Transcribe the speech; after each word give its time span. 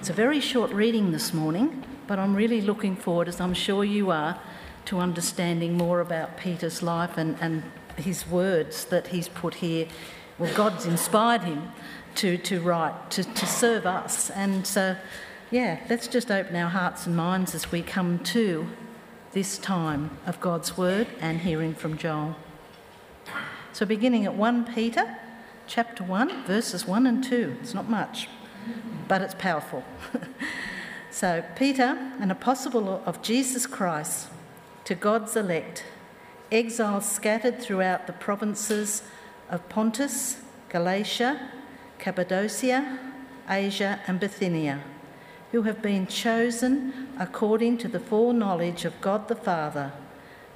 It's 0.00 0.08
a 0.08 0.14
very 0.14 0.40
short 0.40 0.72
reading 0.72 1.12
this 1.12 1.34
morning, 1.34 1.84
but 2.06 2.18
I'm 2.18 2.34
really 2.34 2.62
looking 2.62 2.96
forward, 2.96 3.28
as 3.28 3.38
I'm 3.38 3.52
sure 3.52 3.84
you 3.84 4.10
are, 4.10 4.40
to 4.86 4.98
understanding 4.98 5.76
more 5.76 6.00
about 6.00 6.38
Peter's 6.38 6.82
life 6.82 7.18
and, 7.18 7.36
and 7.38 7.62
his 7.96 8.26
words 8.26 8.86
that 8.86 9.08
he's 9.08 9.28
put 9.28 9.56
here. 9.56 9.88
Well, 10.38 10.54
God's 10.54 10.86
inspired 10.86 11.42
him 11.42 11.72
to, 12.14 12.38
to 12.38 12.62
write, 12.62 13.10
to, 13.10 13.24
to 13.24 13.44
serve 13.44 13.84
us. 13.84 14.30
And 14.30 14.66
so, 14.66 14.96
yeah, 15.50 15.80
let's 15.90 16.08
just 16.08 16.30
open 16.30 16.56
our 16.56 16.70
hearts 16.70 17.06
and 17.06 17.14
minds 17.14 17.54
as 17.54 17.70
we 17.70 17.82
come 17.82 18.20
to 18.20 18.68
this 19.32 19.58
time 19.58 20.16
of 20.24 20.40
God's 20.40 20.78
word 20.78 21.08
and 21.20 21.40
hearing 21.40 21.74
from 21.74 21.98
Joel. 21.98 22.36
So, 23.74 23.84
beginning 23.84 24.24
at 24.24 24.34
1 24.34 24.64
Peter 24.64 25.18
chapter 25.66 26.02
1, 26.02 26.46
verses 26.46 26.86
1 26.86 27.06
and 27.06 27.22
2. 27.22 27.58
It's 27.60 27.74
not 27.74 27.90
much, 27.90 28.28
but 29.08 29.22
it's 29.22 29.34
powerful. 29.34 29.84
so, 31.10 31.44
Peter, 31.56 32.12
an 32.20 32.30
apostle 32.30 33.02
of 33.06 33.22
Jesus 33.22 33.66
Christ, 33.66 34.28
to 34.84 34.94
God's 34.94 35.36
elect, 35.36 35.84
exiles 36.50 37.10
scattered 37.10 37.60
throughout 37.60 38.06
the 38.06 38.12
provinces 38.12 39.02
of 39.48 39.68
Pontus, 39.68 40.40
Galatia, 40.68 41.50
Cappadocia, 41.98 42.98
Asia, 43.48 44.00
and 44.06 44.20
Bithynia, 44.20 44.82
who 45.52 45.62
have 45.62 45.82
been 45.82 46.06
chosen 46.06 47.08
according 47.18 47.78
to 47.78 47.88
the 47.88 48.00
foreknowledge 48.00 48.84
of 48.84 49.00
God 49.00 49.28
the 49.28 49.34
Father, 49.34 49.92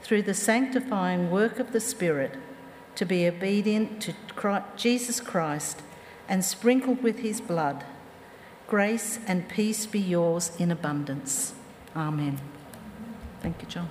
through 0.02 0.23
the 0.23 0.34
sanctifying 0.34 1.30
work 1.30 1.59
of 1.59 1.73
the 1.73 1.80
Spirit 1.80 2.34
to 2.95 3.05
be 3.05 3.27
obedient 3.27 4.01
to 4.02 4.15
Christ, 4.34 4.66
Jesus 4.77 5.21
Christ 5.21 5.82
and 6.29 6.45
sprinkled 6.45 7.02
with 7.02 7.18
his 7.18 7.41
blood. 7.41 7.84
Grace 8.66 9.18
and 9.27 9.46
peace 9.48 9.84
be 9.84 10.00
yours 10.00 10.50
in 10.59 10.70
abundance. 10.70 11.54
Amen. 11.95 12.41
Thank 13.40 13.60
you, 13.60 13.68
John. 13.68 13.90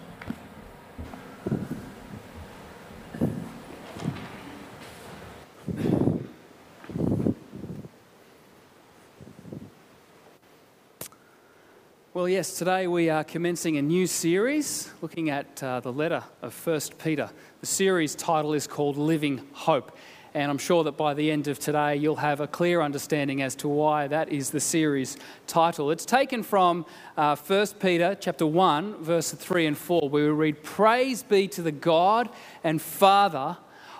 Well, 12.15 12.29
yes, 12.29 12.57
today 12.57 12.87
we 12.87 13.09
are 13.09 13.23
commencing 13.23 13.77
a 13.77 13.81
new 13.81 14.07
series 14.07 14.91
looking 15.01 15.29
at 15.29 15.61
uh, 15.61 15.81
the 15.81 15.91
letter 15.91 16.23
of 16.41 16.55
1 16.65 16.79
Peter. 16.97 17.29
The 17.59 17.65
series 17.65 18.15
title 18.15 18.53
is 18.53 18.65
called 18.65 18.97
Living 18.97 19.41
Hope. 19.51 19.95
And 20.33 20.49
I'm 20.49 20.57
sure 20.57 20.83
that 20.85 20.97
by 20.97 21.13
the 21.13 21.29
end 21.29 21.47
of 21.47 21.59
today, 21.59 21.95
you'll 21.95 22.15
have 22.15 22.39
a 22.39 22.47
clear 22.47 22.81
understanding 22.81 23.43
as 23.43 23.55
to 23.57 23.67
why 23.67 24.07
that 24.07 24.29
is 24.29 24.49
the 24.49 24.59
series 24.59 25.17
title. 25.45 25.91
It's 25.91 26.05
taken 26.05 26.41
from 26.41 26.87
uh, 27.15 27.35
1 27.35 27.67
Peter 27.79 28.17
chapter 28.19 28.47
1, 28.47 29.03
verse 29.03 29.31
3 29.31 29.67
and 29.67 29.77
4, 29.77 30.09
where 30.09 30.25
we 30.25 30.29
read, 30.31 30.63
Praise 30.63 31.21
be 31.21 31.47
to 31.49 31.61
the 31.61 31.71
God 31.71 32.29
and 32.63 32.81
Father 32.81 33.57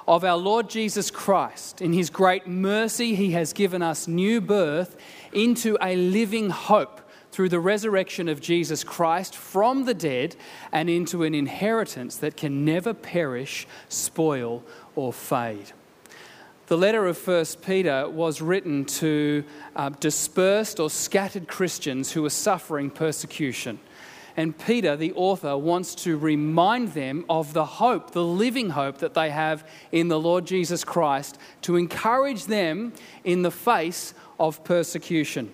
of 0.08 0.24
our 0.24 0.38
Lord 0.38 0.70
Jesus 0.70 1.12
Christ. 1.12 1.82
In 1.82 1.94
his 1.94 2.10
great 2.10 2.48
mercy, 2.48 3.14
he 3.14 3.32
has 3.32 3.54
given 3.54 3.84
us 3.84 4.08
new 4.08 4.42
birth 4.42 4.98
into 5.34 5.78
a 5.82 5.96
living 5.96 6.50
hope 6.50 7.02
through 7.32 7.50
the 7.50 7.60
resurrection 7.60 8.28
of 8.28 8.42
Jesus 8.42 8.84
Christ 8.84 9.36
from 9.36 9.86
the 9.86 9.94
dead 9.94 10.36
and 10.72 10.90
into 10.90 11.24
an 11.24 11.36
inheritance 11.36 12.18
that 12.18 12.38
can 12.38 12.66
never 12.66 12.94
perish, 12.94 13.68
spoil, 13.88 14.64
or 14.96 15.14
fade. 15.14 15.74
The 16.68 16.78
letter 16.78 17.06
of 17.08 17.28
1 17.28 17.46
Peter 17.62 18.10
was 18.10 18.42
written 18.42 18.86
to 18.86 19.44
uh, 19.76 19.90
dispersed 19.90 20.80
or 20.80 20.90
scattered 20.90 21.50
Christians 21.50 22.14
who 22.14 22.22
were 22.22 22.30
suffering 22.30 22.90
persecution. 22.90 23.80
And 24.38 24.58
Peter, 24.58 24.96
the 24.96 25.12
author, 25.14 25.58
wants 25.58 25.94
to 25.96 26.18
remind 26.18 26.94
them 26.94 27.26
of 27.30 27.54
the 27.54 27.66
hope, 27.66 28.12
the 28.12 28.24
living 28.24 28.70
hope 28.70 29.00
that 29.00 29.14
they 29.14 29.30
have 29.30 29.68
in 29.92 30.08
the 30.08 30.20
Lord 30.20 30.48
Jesus 30.48 30.86
Christ, 30.86 31.38
to 31.64 31.76
encourage 31.76 32.46
them 32.46 32.94
in 33.26 33.42
the 33.42 33.52
face 33.52 34.14
of 34.40 34.64
persecution. 34.64 35.54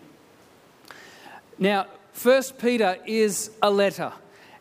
Now, 1.58 1.88
First 2.14 2.58
Peter 2.58 2.98
is 3.06 3.50
a 3.62 3.72
letter, 3.72 4.14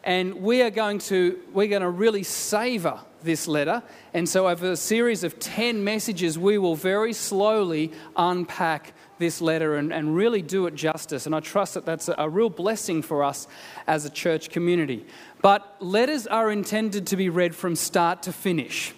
and 0.02 0.36
we 0.36 0.62
are 0.62 0.70
going 0.70 0.98
to 1.00 1.38
we're 1.52 1.68
going 1.68 1.82
to 1.82 1.90
really 1.90 2.22
savor 2.22 3.00
this 3.22 3.48
letter. 3.48 3.82
And 4.14 4.28
so, 4.28 4.48
over 4.48 4.72
a 4.72 4.76
series 4.76 5.24
of 5.24 5.38
10 5.38 5.84
messages, 5.84 6.38
we 6.38 6.58
will 6.58 6.74
very 6.74 7.12
slowly 7.12 7.92
unpack 8.16 8.92
this 9.18 9.40
letter 9.40 9.76
and, 9.76 9.92
and 9.92 10.14
really 10.14 10.42
do 10.42 10.66
it 10.66 10.74
justice. 10.74 11.26
And 11.26 11.34
I 11.34 11.40
trust 11.40 11.74
that 11.74 11.84
that's 11.84 12.08
a, 12.08 12.14
a 12.18 12.28
real 12.28 12.50
blessing 12.50 13.02
for 13.02 13.24
us 13.24 13.48
as 13.86 14.04
a 14.04 14.10
church 14.10 14.50
community. 14.50 15.06
But 15.42 15.76
letters 15.80 16.26
are 16.26 16.50
intended 16.50 17.06
to 17.08 17.16
be 17.16 17.28
read 17.28 17.54
from 17.54 17.76
start 17.76 18.22
to 18.24 18.32
finish. 18.32 18.94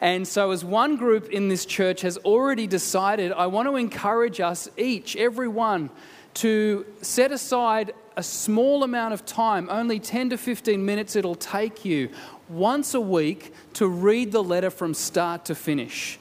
And 0.00 0.28
so, 0.28 0.50
as 0.50 0.64
one 0.64 0.96
group 0.96 1.30
in 1.30 1.48
this 1.48 1.64
church 1.64 2.02
has 2.02 2.18
already 2.18 2.66
decided, 2.66 3.32
I 3.32 3.46
want 3.46 3.68
to 3.68 3.76
encourage 3.76 4.40
us 4.40 4.68
each, 4.76 5.16
every 5.16 5.48
one, 5.48 5.90
to 6.36 6.84
set 7.02 7.32
aside 7.32 7.94
a 8.16 8.22
small 8.22 8.82
amount 8.82 9.14
of 9.14 9.24
time, 9.24 9.68
only 9.70 9.98
10 9.98 10.30
to 10.30 10.38
15 10.38 10.84
minutes 10.84 11.16
it'll 11.16 11.34
take 11.34 11.84
you 11.84 12.10
once 12.48 12.94
a 12.94 13.00
week 13.00 13.52
to 13.74 13.88
read 13.88 14.32
the 14.32 14.42
letter 14.42 14.70
from 14.70 14.94
start 14.94 15.44
to 15.46 15.54
finish. 15.54 16.18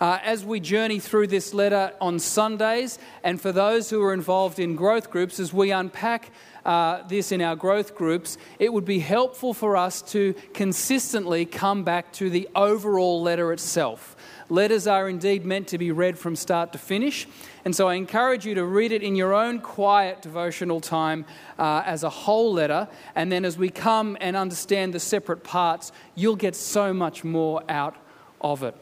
Uh, 0.00 0.18
as 0.24 0.44
we 0.44 0.58
journey 0.58 0.98
through 0.98 1.28
this 1.28 1.54
letter 1.54 1.92
on 2.00 2.18
Sundays, 2.18 2.98
and 3.22 3.40
for 3.40 3.52
those 3.52 3.88
who 3.88 4.02
are 4.02 4.12
involved 4.12 4.58
in 4.58 4.74
growth 4.74 5.10
groups, 5.10 5.38
as 5.38 5.52
we 5.52 5.70
unpack 5.70 6.32
uh, 6.64 7.06
this 7.06 7.30
in 7.30 7.40
our 7.40 7.54
growth 7.54 7.94
groups, 7.94 8.38
it 8.58 8.72
would 8.72 8.84
be 8.84 8.98
helpful 8.98 9.54
for 9.54 9.76
us 9.76 10.02
to 10.02 10.34
consistently 10.54 11.44
come 11.44 11.84
back 11.84 12.12
to 12.12 12.30
the 12.30 12.48
overall 12.56 13.22
letter 13.22 13.52
itself. 13.52 14.16
Letters 14.52 14.86
are 14.86 15.08
indeed 15.08 15.46
meant 15.46 15.68
to 15.68 15.78
be 15.78 15.92
read 15.92 16.18
from 16.18 16.36
start 16.36 16.72
to 16.72 16.78
finish. 16.78 17.26
And 17.64 17.74
so 17.74 17.88
I 17.88 17.94
encourage 17.94 18.44
you 18.44 18.54
to 18.56 18.66
read 18.66 18.92
it 18.92 19.02
in 19.02 19.16
your 19.16 19.32
own 19.32 19.60
quiet 19.60 20.20
devotional 20.20 20.78
time 20.78 21.24
uh, 21.58 21.82
as 21.86 22.04
a 22.04 22.10
whole 22.10 22.52
letter. 22.52 22.86
And 23.14 23.32
then 23.32 23.46
as 23.46 23.56
we 23.56 23.70
come 23.70 24.14
and 24.20 24.36
understand 24.36 24.92
the 24.92 25.00
separate 25.00 25.42
parts, 25.42 25.90
you'll 26.14 26.36
get 26.36 26.54
so 26.54 26.92
much 26.92 27.24
more 27.24 27.62
out 27.66 27.96
of 28.42 28.62
it. 28.62 28.76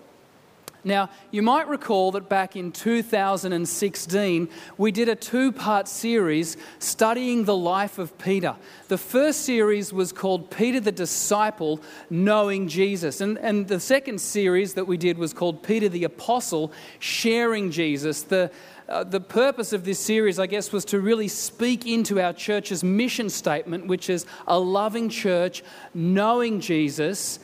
Now, 0.82 1.10
you 1.30 1.42
might 1.42 1.68
recall 1.68 2.10
that 2.12 2.28
back 2.28 2.56
in 2.56 2.72
2016, 2.72 4.48
we 4.78 4.92
did 4.92 5.08
a 5.08 5.14
two 5.14 5.52
part 5.52 5.88
series 5.88 6.56
studying 6.78 7.44
the 7.44 7.56
life 7.56 7.98
of 7.98 8.16
Peter. 8.18 8.56
The 8.88 8.96
first 8.96 9.42
series 9.42 9.92
was 9.92 10.12
called 10.12 10.50
Peter 10.50 10.80
the 10.80 10.92
Disciple 10.92 11.80
Knowing 12.08 12.68
Jesus. 12.68 13.20
And, 13.20 13.38
and 13.38 13.68
the 13.68 13.80
second 13.80 14.20
series 14.20 14.74
that 14.74 14.86
we 14.86 14.96
did 14.96 15.18
was 15.18 15.34
called 15.34 15.62
Peter 15.62 15.88
the 15.88 16.04
Apostle 16.04 16.72
Sharing 16.98 17.70
Jesus. 17.70 18.22
The, 18.22 18.50
uh, 18.88 19.04
the 19.04 19.20
purpose 19.20 19.72
of 19.72 19.84
this 19.84 20.00
series, 20.00 20.38
I 20.38 20.46
guess, 20.46 20.72
was 20.72 20.84
to 20.86 21.00
really 21.00 21.28
speak 21.28 21.86
into 21.86 22.20
our 22.20 22.32
church's 22.32 22.82
mission 22.82 23.28
statement, 23.28 23.86
which 23.86 24.08
is 24.08 24.24
a 24.46 24.58
loving 24.58 25.10
church, 25.10 25.62
knowing 25.92 26.60
Jesus 26.60 27.38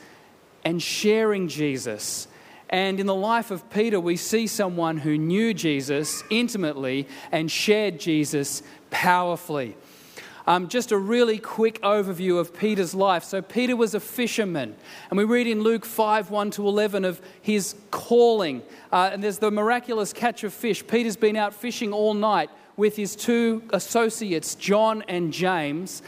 and 0.65 0.81
sharing 0.81 1.47
Jesus. 1.47 2.27
And 2.69 2.99
in 2.99 3.05
the 3.05 3.15
life 3.15 3.49
of 3.51 3.69
Peter, 3.69 3.99
we 3.99 4.17
see 4.17 4.45
someone 4.45 4.97
who 4.97 5.17
knew 5.17 5.53
Jesus 5.53 6.23
intimately 6.29 7.07
and 7.31 7.49
shared 7.49 7.99
Jesus 7.99 8.61
powerfully. 8.89 9.77
Um, 10.45 10.69
just 10.69 10.93
a 10.93 10.97
really 10.97 11.39
quick 11.39 11.81
overview 11.81 12.39
of 12.39 12.57
Peter's 12.57 12.95
life. 12.95 13.25
So, 13.25 13.41
Peter 13.41 13.75
was 13.75 13.93
a 13.93 13.99
fisherman, 13.99 14.75
and 15.09 15.17
we 15.17 15.25
read 15.25 15.45
in 15.45 15.61
Luke 15.61 15.83
5 15.83 16.31
1 16.31 16.51
to 16.51 16.67
11 16.67 17.03
of 17.03 17.21
his 17.41 17.75
calling. 17.91 18.63
Uh, 18.91 19.09
and 19.11 19.21
there's 19.21 19.39
the 19.39 19.51
miraculous 19.51 20.13
catch 20.13 20.45
of 20.45 20.53
fish. 20.53 20.87
Peter's 20.87 21.17
been 21.17 21.35
out 21.35 21.53
fishing 21.53 21.91
all 21.91 22.13
night 22.13 22.49
with 22.77 22.95
his 22.95 23.13
two 23.13 23.61
associates, 23.71 24.55
John 24.55 25.03
and 25.09 25.33
James, 25.33 26.01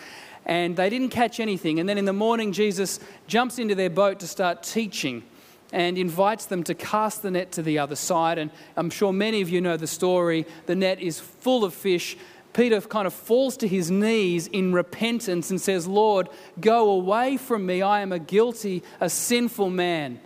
and 0.45 0.77
they 0.77 0.89
didn't 0.89 1.09
catch 1.09 1.41
anything. 1.41 1.81
And 1.81 1.89
then 1.89 1.97
in 1.97 2.05
the 2.05 2.13
morning, 2.13 2.53
Jesus 2.53 3.01
jumps 3.27 3.59
into 3.59 3.75
their 3.75 3.89
boat 3.89 4.21
to 4.21 4.27
start 4.27 4.63
teaching 4.63 5.23
and 5.71 5.97
invites 5.97 6.45
them 6.45 6.63
to 6.63 6.73
cast 6.73 7.21
the 7.21 7.31
net 7.31 7.51
to 7.53 7.61
the 7.61 7.79
other 7.79 7.95
side. 7.95 8.37
And 8.37 8.51
I'm 8.75 8.89
sure 8.89 9.13
many 9.13 9.41
of 9.41 9.49
you 9.49 9.61
know 9.61 9.77
the 9.77 9.87
story. 9.87 10.45
The 10.65 10.75
net 10.75 10.99
is 10.99 11.19
full 11.19 11.63
of 11.63 11.73
fish. 11.73 12.17
Peter 12.53 12.81
kind 12.81 13.05
of 13.05 13.13
falls 13.13 13.57
to 13.57 13.67
his 13.67 13.91
knees 13.91 14.47
in 14.47 14.73
repentance 14.73 15.51
and 15.51 15.61
says, 15.61 15.87
Lord, 15.87 16.29
go 16.59 16.89
away 16.89 17.37
from 17.37 17.65
me. 17.65 17.81
I 17.81 18.01
am 18.01 18.11
a 18.11 18.19
guilty, 18.19 18.83
a 18.99 19.09
sinful 19.09 19.69
man. 19.69 20.19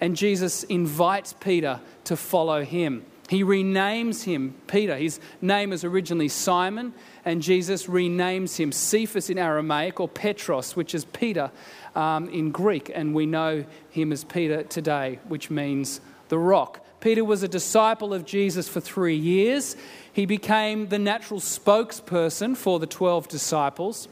And 0.00 0.16
Jesus 0.16 0.64
invites 0.64 1.32
Peter 1.32 1.80
to 2.04 2.16
follow 2.16 2.64
him. 2.64 3.06
He 3.28 3.44
renames 3.44 4.24
him 4.24 4.54
Peter. 4.66 4.96
His 4.96 5.18
name 5.40 5.70
was 5.70 5.84
originally 5.84 6.28
Simon, 6.28 6.92
and 7.24 7.42
Jesus 7.42 7.86
renames 7.86 8.56
him 8.56 8.72
Cephas 8.72 9.30
in 9.30 9.38
Aramaic 9.38 10.00
or 10.00 10.08
Petros, 10.08 10.74
which 10.74 10.94
is 10.94 11.04
Peter 11.04 11.50
um, 11.94 12.28
in 12.28 12.50
Greek, 12.50 12.90
and 12.94 13.14
we 13.14 13.26
know 13.26 13.64
him 13.90 14.12
as 14.12 14.24
Peter 14.24 14.62
today, 14.64 15.18
which 15.28 15.50
means 15.50 16.00
the 16.28 16.38
rock. 16.38 16.84
Peter 17.00 17.24
was 17.24 17.42
a 17.42 17.48
disciple 17.48 18.14
of 18.14 18.24
Jesus 18.24 18.68
for 18.68 18.80
three 18.80 19.16
years. 19.16 19.76
He 20.12 20.24
became 20.24 20.88
the 20.88 20.98
natural 20.98 21.40
spokesperson 21.40 22.56
for 22.56 22.78
the 22.78 22.86
12 22.86 23.28
disciples. 23.28 24.08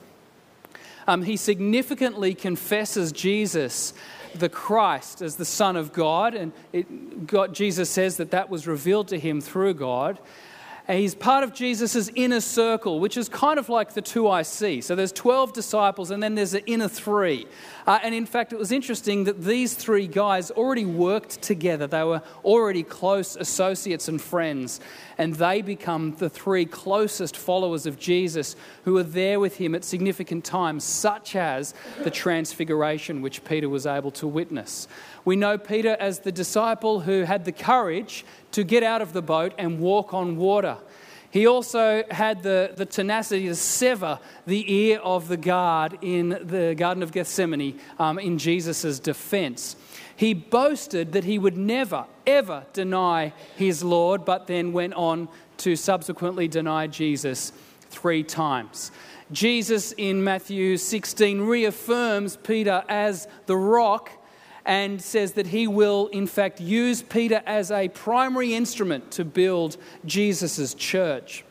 Um, 1.06 1.23
he 1.23 1.37
significantly 1.37 2.35
confesses 2.35 3.13
Jesus, 3.13 3.95
the 4.35 4.49
Christ, 4.49 5.23
as 5.23 5.37
the 5.37 5.45
Son 5.45 5.77
of 5.77 5.93
God, 5.93 6.35
and 6.35 6.53
it, 6.73 6.87
Jesus 7.53 7.91
says 7.91 8.17
that 8.19 8.31
that 8.33 8.51
was 8.51 8.67
revealed 8.67 9.09
to 9.09 9.19
him 9.19 9.41
through 9.41 9.75
God. 9.75 10.19
He's 10.91 11.15
part 11.15 11.45
of 11.45 11.53
Jesus' 11.53 12.11
inner 12.15 12.41
circle, 12.41 13.01
which 13.01 13.17
is 13.17 13.29
kind 13.29 13.59
of 13.59 13.69
like 13.69 13.95
the 13.95 14.03
two 14.03 14.29
I 14.29 14.43
see. 14.43 14.81
So 14.81 14.95
there's 14.97 15.13
12 15.13 15.53
disciples, 15.53 16.11
and 16.11 16.23
then 16.23 16.35
there's 16.35 16.53
the 16.53 16.67
inner 16.67 16.89
three. 16.89 17.47
Uh, 17.87 17.99
and 18.03 18.15
in 18.15 18.27
fact, 18.27 18.53
it 18.53 18.59
was 18.59 18.73
interesting 18.73 19.25
that 19.25 19.43
these 19.43 19.75
three 19.75 20.06
guys 20.06 20.50
already 20.50 20.85
worked 20.85 21.43
together. 21.43 21.87
They 21.87 22.05
were 22.05 22.23
already 22.44 22.82
close 22.82 23.37
associates 23.37 24.09
and 24.09 24.21
friends. 24.21 24.81
And 25.19 25.35
they 25.35 25.62
become 25.62 26.15
the 26.17 26.31
three 26.31 26.65
closest 26.65 27.37
followers 27.37 27.87
of 27.87 27.99
Jesus 27.99 28.56
who 28.85 28.97
are 28.97 29.03
there 29.03 29.41
with 29.41 29.56
him 29.56 29.75
at 29.75 29.85
significant 29.85 30.44
times, 30.44 30.85
such 30.85 31.37
as 31.37 31.75
the 32.03 32.11
transfiguration, 32.11 33.23
which 33.23 33.44
Peter 33.44 33.69
was 33.69 33.87
able 33.87 34.11
to 34.12 34.27
witness. 34.27 34.88
We 35.25 35.37
know 35.37 35.59
Peter 35.59 35.97
as 36.00 36.21
the 36.21 36.32
disciple 36.32 37.00
who 37.00 37.23
had 37.23 37.44
the 37.44 37.53
courage 37.53 38.25
to 38.53 38.65
get 38.65 38.82
out 38.82 39.03
of 39.03 39.12
the 39.12 39.23
boat 39.23 39.53
and 39.59 39.79
walk 39.81 40.15
on 40.15 40.37
water. 40.37 40.79
He 41.31 41.47
also 41.47 42.03
had 42.11 42.43
the, 42.43 42.73
the 42.77 42.87
tenacity 42.87 43.47
to 43.47 43.55
sever 43.55 44.19
the 44.47 44.73
ear 44.73 44.99
of 44.99 45.29
the 45.29 45.37
guard 45.37 45.99
in 46.03 46.31
the 46.43 46.75
Garden 46.77 47.03
of 47.03 47.12
Gethsemane 47.12 47.79
um, 47.99 48.19
in 48.19 48.37
Jesus' 48.37 48.99
defense. 48.99 49.77
He 50.17 50.35
boasted 50.35 51.12
that 51.12 51.25
he 51.25 51.38
would 51.38 51.56
never, 51.56 52.05
ever 52.27 52.65
deny 52.73 53.32
his 53.56 53.85
Lord, 53.85 54.25
but 54.25 54.49
then 54.49 54.73
went 54.73 54.94
on 54.94 55.29
to 55.59 55.77
subsequently 55.77 56.49
deny 56.49 56.88
Jesus 56.88 57.53
three 57.91 58.23
times. 58.25 58.91
Jesus 59.32 59.93
in 59.93 60.25
Matthew 60.25 60.77
16 60.77 61.43
reaffirms 61.43 62.37
Peter 62.37 62.82
as 62.88 63.29
the 63.47 63.56
rock 63.56 64.11
and 64.70 65.02
says 65.02 65.32
that 65.32 65.49
he 65.49 65.67
will, 65.67 66.06
in 66.12 66.28
fact, 66.28 66.61
use 66.61 67.02
Peter 67.02 67.43
as 67.44 67.72
a 67.72 67.88
primary 67.88 68.55
instrument 68.55 69.11
to 69.11 69.25
build 69.25 69.76
Jesus' 70.06 70.75
church. 70.75 71.44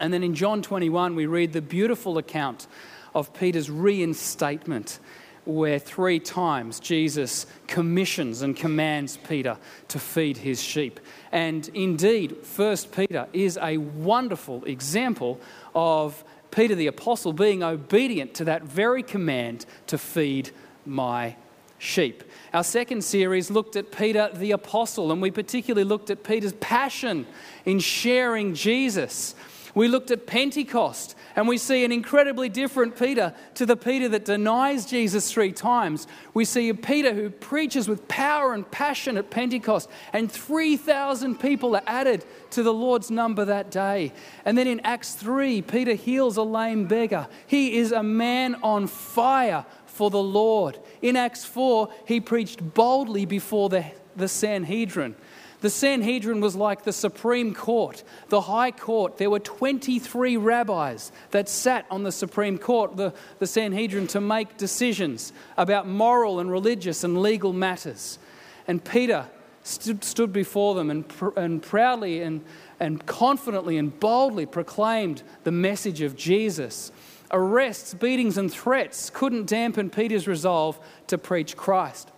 And 0.00 0.14
then 0.14 0.22
in 0.22 0.34
John 0.34 0.62
21, 0.62 1.14
we 1.14 1.26
read 1.26 1.52
the 1.52 1.60
beautiful 1.60 2.16
account 2.16 2.68
of 3.14 3.34
Peter's 3.34 3.68
reinstatement, 3.68 4.98
where 5.44 5.78
three 5.78 6.18
times 6.18 6.80
Jesus 6.80 7.44
commissions 7.66 8.40
and 8.40 8.56
commands 8.56 9.18
Peter 9.18 9.58
to 9.88 9.98
feed 9.98 10.38
his 10.38 10.58
sheep. 10.58 11.00
And 11.32 11.68
indeed, 11.74 12.34
1 12.56 12.76
Peter 12.92 13.28
is 13.34 13.58
a 13.60 13.76
wonderful 13.76 14.64
example 14.64 15.38
of 15.74 16.24
Peter 16.50 16.74
the 16.74 16.86
Apostle 16.86 17.34
being 17.34 17.62
obedient 17.62 18.32
to 18.36 18.44
that 18.46 18.62
very 18.62 19.02
command 19.02 19.66
to 19.88 19.98
feed 19.98 20.50
my 20.86 21.36
sheep. 21.82 22.22
Our 22.54 22.62
second 22.62 23.02
series 23.02 23.50
looked 23.50 23.74
at 23.74 23.90
Peter 23.90 24.30
the 24.32 24.52
Apostle, 24.52 25.10
and 25.10 25.20
we 25.20 25.30
particularly 25.30 25.84
looked 25.84 26.10
at 26.10 26.22
Peter's 26.22 26.52
passion 26.54 27.26
in 27.64 27.80
sharing 27.80 28.54
Jesus. 28.54 29.34
We 29.74 29.88
looked 29.88 30.10
at 30.10 30.26
Pentecost, 30.26 31.16
and 31.34 31.48
we 31.48 31.56
see 31.56 31.82
an 31.84 31.90
incredibly 31.90 32.48
different 32.50 32.96
Peter 32.96 33.34
to 33.54 33.64
the 33.64 33.76
Peter 33.76 34.08
that 34.10 34.26
denies 34.26 34.84
Jesus 34.84 35.32
three 35.32 35.50
times. 35.50 36.06
We 36.34 36.44
see 36.44 36.68
a 36.68 36.74
Peter 36.74 37.14
who 37.14 37.30
preaches 37.30 37.88
with 37.88 38.06
power 38.06 38.52
and 38.52 38.70
passion 38.70 39.16
at 39.16 39.30
Pentecost, 39.30 39.88
and 40.12 40.30
3,000 40.30 41.40
people 41.40 41.74
are 41.74 41.82
added 41.86 42.24
to 42.50 42.62
the 42.62 42.72
Lord's 42.72 43.10
number 43.10 43.46
that 43.46 43.70
day. 43.70 44.12
And 44.44 44.56
then 44.58 44.68
in 44.68 44.80
Acts 44.80 45.14
3, 45.14 45.62
Peter 45.62 45.94
heals 45.94 46.36
a 46.36 46.42
lame 46.42 46.86
beggar. 46.86 47.26
He 47.46 47.78
is 47.78 47.92
a 47.92 48.02
man 48.02 48.56
on 48.62 48.86
fire 48.86 49.64
for 49.92 50.10
the 50.10 50.22
Lord. 50.22 50.78
In 51.02 51.16
Acts 51.16 51.44
4, 51.44 51.88
he 52.06 52.20
preached 52.20 52.74
boldly 52.74 53.26
before 53.26 53.68
the, 53.68 53.84
the 54.16 54.28
Sanhedrin. 54.28 55.14
The 55.60 55.70
Sanhedrin 55.70 56.40
was 56.40 56.56
like 56.56 56.82
the 56.82 56.92
Supreme 56.92 57.54
Court, 57.54 58.02
the 58.30 58.40
High 58.40 58.72
Court. 58.72 59.18
There 59.18 59.30
were 59.30 59.38
23 59.38 60.36
rabbis 60.36 61.12
that 61.30 61.48
sat 61.48 61.86
on 61.88 62.02
the 62.02 62.10
Supreme 62.10 62.58
Court, 62.58 62.96
the, 62.96 63.14
the 63.38 63.46
Sanhedrin, 63.46 64.08
to 64.08 64.20
make 64.20 64.56
decisions 64.56 65.32
about 65.56 65.86
moral 65.86 66.40
and 66.40 66.50
religious 66.50 67.04
and 67.04 67.22
legal 67.22 67.52
matters. 67.52 68.18
And 68.66 68.84
Peter 68.84 69.28
stood, 69.62 70.02
stood 70.02 70.32
before 70.32 70.74
them 70.74 70.90
and, 70.90 71.06
pr- 71.06 71.38
and 71.38 71.62
proudly 71.62 72.22
and, 72.22 72.44
and 72.80 73.04
confidently 73.06 73.78
and 73.78 73.98
boldly 74.00 74.46
proclaimed 74.46 75.22
the 75.44 75.52
message 75.52 76.00
of 76.00 76.16
Jesus 76.16 76.90
arrests, 77.32 77.94
beatings, 77.94 78.36
and 78.36 78.52
threats 78.52 79.10
couldn't 79.10 79.46
dampen 79.46 79.90
Peter's 79.90 80.28
resolve 80.28 80.78
to 81.06 81.18
preach 81.18 81.56
Christ. 81.56 82.10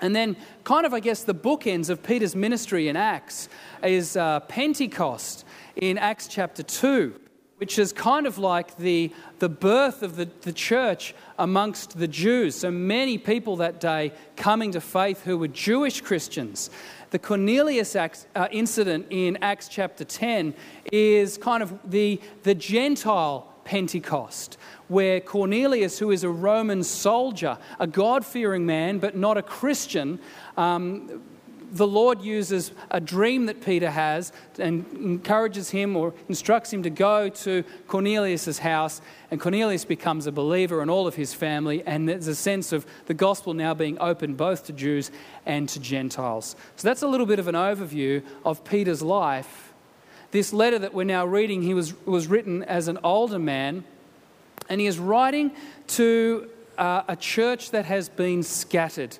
And 0.00 0.16
then, 0.16 0.36
kind 0.64 0.86
of, 0.86 0.94
I 0.94 1.00
guess, 1.00 1.24
the 1.24 1.34
bookends 1.34 1.90
of 1.90 2.02
Peter's 2.02 2.34
ministry 2.34 2.88
in 2.88 2.96
Acts 2.96 3.48
is 3.82 4.16
uh, 4.16 4.40
Pentecost 4.40 5.44
in 5.76 5.98
Acts 5.98 6.26
chapter 6.26 6.62
2, 6.62 7.20
which 7.58 7.78
is 7.78 7.92
kind 7.92 8.26
of 8.26 8.38
like 8.38 8.78
the, 8.78 9.12
the 9.40 9.50
birth 9.50 10.02
of 10.02 10.16
the, 10.16 10.26
the 10.40 10.54
church 10.54 11.14
amongst 11.38 11.98
the 11.98 12.08
Jews. 12.08 12.54
So 12.54 12.70
many 12.70 13.18
people 13.18 13.56
that 13.56 13.78
day 13.78 14.12
coming 14.36 14.72
to 14.72 14.80
faith 14.80 15.22
who 15.24 15.36
were 15.36 15.48
Jewish 15.48 16.00
Christians. 16.00 16.70
The 17.10 17.18
Cornelius 17.18 17.94
uh, 17.94 18.08
incident 18.50 19.06
in 19.10 19.36
Acts 19.42 19.68
chapter 19.68 20.04
10 20.04 20.54
is 20.90 21.36
kind 21.36 21.62
of 21.62 21.78
the, 21.90 22.20
the 22.44 22.54
Gentile 22.54 23.49
Pentecost, 23.70 24.58
where 24.88 25.20
Cornelius, 25.20 26.00
who 26.00 26.10
is 26.10 26.24
a 26.24 26.28
Roman 26.28 26.82
soldier, 26.82 27.56
a 27.78 27.86
God 27.86 28.26
fearing 28.26 28.66
man, 28.66 28.98
but 28.98 29.16
not 29.16 29.38
a 29.38 29.42
Christian, 29.42 30.18
um, 30.56 31.22
the 31.70 31.86
Lord 31.86 32.20
uses 32.20 32.72
a 32.90 33.00
dream 33.00 33.46
that 33.46 33.64
Peter 33.64 33.88
has 33.88 34.32
and 34.58 34.84
encourages 34.96 35.70
him 35.70 35.96
or 35.96 36.12
instructs 36.28 36.72
him 36.72 36.82
to 36.82 36.90
go 36.90 37.28
to 37.28 37.62
Cornelius' 37.86 38.58
house. 38.58 39.00
And 39.30 39.40
Cornelius 39.40 39.84
becomes 39.84 40.26
a 40.26 40.32
believer 40.32 40.82
and 40.82 40.90
all 40.90 41.06
of 41.06 41.14
his 41.14 41.32
family. 41.32 41.84
And 41.86 42.08
there's 42.08 42.26
a 42.26 42.34
sense 42.34 42.72
of 42.72 42.84
the 43.06 43.14
gospel 43.14 43.54
now 43.54 43.72
being 43.72 43.96
open 44.00 44.34
both 44.34 44.66
to 44.66 44.72
Jews 44.72 45.12
and 45.46 45.68
to 45.68 45.78
Gentiles. 45.78 46.56
So 46.74 46.88
that's 46.88 47.02
a 47.02 47.08
little 47.08 47.24
bit 47.24 47.38
of 47.38 47.46
an 47.46 47.54
overview 47.54 48.24
of 48.44 48.64
Peter's 48.64 49.00
life 49.00 49.69
this 50.30 50.52
letter 50.52 50.78
that 50.78 50.94
we're 50.94 51.04
now 51.04 51.26
reading, 51.26 51.62
he 51.62 51.74
was, 51.74 51.94
was 52.06 52.28
written 52.28 52.62
as 52.64 52.88
an 52.88 52.98
older 53.02 53.38
man, 53.38 53.84
and 54.68 54.80
he 54.80 54.86
is 54.86 54.98
writing 54.98 55.50
to 55.88 56.48
uh, 56.78 57.02
a 57.08 57.16
church 57.16 57.70
that 57.72 57.84
has 57.86 58.08
been 58.08 58.42
scattered. 58.42 59.18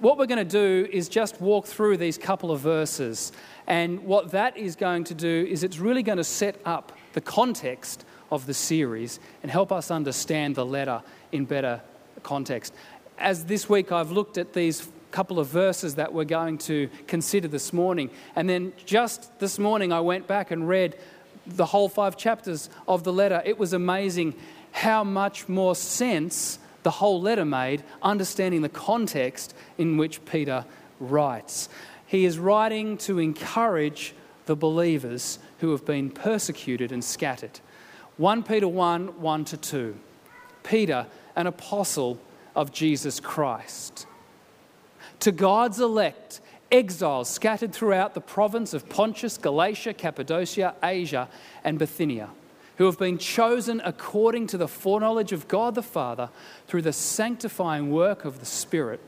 What 0.00 0.18
we're 0.18 0.26
going 0.26 0.38
to 0.38 0.44
do 0.44 0.88
is 0.90 1.08
just 1.08 1.40
walk 1.40 1.66
through 1.66 1.96
these 1.98 2.18
couple 2.18 2.50
of 2.50 2.60
verses, 2.60 3.32
and 3.66 4.04
what 4.04 4.30
that 4.30 4.56
is 4.56 4.76
going 4.76 5.04
to 5.04 5.14
do 5.14 5.46
is 5.48 5.62
it's 5.62 5.78
really 5.78 6.02
going 6.02 6.18
to 6.18 6.24
set 6.24 6.60
up 6.64 6.92
the 7.12 7.20
context 7.20 8.04
of 8.30 8.46
the 8.46 8.54
series 8.54 9.20
and 9.42 9.50
help 9.50 9.72
us 9.72 9.90
understand 9.90 10.54
the 10.54 10.64
letter 10.64 11.02
in 11.32 11.44
better 11.44 11.80
context. 12.22 12.74
As 13.18 13.44
this 13.44 13.68
week 13.68 13.92
I've 13.92 14.10
looked 14.10 14.38
at 14.38 14.52
these 14.52 14.90
couple 15.10 15.38
of 15.38 15.48
verses 15.48 15.96
that 15.96 16.12
we're 16.12 16.24
going 16.24 16.58
to 16.58 16.88
consider 17.06 17.48
this 17.48 17.72
morning. 17.72 18.10
And 18.36 18.48
then 18.48 18.72
just 18.84 19.38
this 19.38 19.58
morning, 19.58 19.92
I 19.92 20.00
went 20.00 20.26
back 20.26 20.50
and 20.50 20.68
read 20.68 20.96
the 21.46 21.66
whole 21.66 21.88
five 21.88 22.16
chapters 22.16 22.68
of 22.86 23.04
the 23.04 23.12
letter. 23.12 23.42
It 23.44 23.58
was 23.58 23.72
amazing 23.72 24.34
how 24.72 25.04
much 25.04 25.48
more 25.48 25.74
sense 25.74 26.58
the 26.82 26.90
whole 26.90 27.20
letter 27.20 27.44
made, 27.44 27.82
understanding 28.02 28.62
the 28.62 28.68
context 28.68 29.54
in 29.76 29.96
which 29.96 30.24
Peter 30.24 30.64
writes. 31.00 31.68
He 32.06 32.24
is 32.24 32.38
writing 32.38 32.96
to 32.98 33.18
encourage 33.18 34.14
the 34.46 34.56
believers 34.56 35.38
who 35.58 35.70
have 35.72 35.84
been 35.84 36.10
persecuted 36.10 36.92
and 36.92 37.04
scattered. 37.04 37.60
1 38.16 38.42
Peter 38.42 38.68
1 38.68 39.20
1 39.20 39.44
to 39.46 39.56
2. 39.56 39.98
Peter, 40.62 41.06
an 41.36 41.46
apostle 41.46 42.18
of 42.54 42.72
Jesus 42.72 43.20
Christ 43.20 44.06
to 45.20 45.32
God's 45.32 45.80
elect, 45.80 46.40
exiles 46.70 47.28
scattered 47.28 47.72
throughout 47.72 48.14
the 48.14 48.20
province 48.20 48.74
of 48.74 48.88
Pontus, 48.88 49.38
Galatia, 49.38 49.94
Cappadocia, 49.94 50.74
Asia, 50.82 51.28
and 51.64 51.78
Bithynia, 51.78 52.30
who 52.76 52.86
have 52.86 52.98
been 52.98 53.18
chosen 53.18 53.80
according 53.84 54.46
to 54.48 54.58
the 54.58 54.68
foreknowledge 54.68 55.32
of 55.32 55.48
God 55.48 55.74
the 55.74 55.82
Father 55.82 56.30
through 56.66 56.82
the 56.82 56.92
sanctifying 56.92 57.90
work 57.90 58.24
of 58.24 58.40
the 58.40 58.46
Spirit 58.46 59.00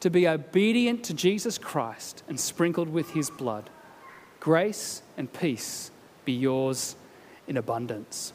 to 0.00 0.10
be 0.10 0.28
obedient 0.28 1.04
to 1.04 1.14
Jesus 1.14 1.58
Christ 1.58 2.22
and 2.28 2.38
sprinkled 2.38 2.88
with 2.88 3.10
his 3.10 3.30
blood. 3.30 3.68
Grace 4.40 5.02
and 5.16 5.32
peace 5.32 5.90
be 6.24 6.32
yours 6.32 6.94
in 7.48 7.56
abundance. 7.56 8.32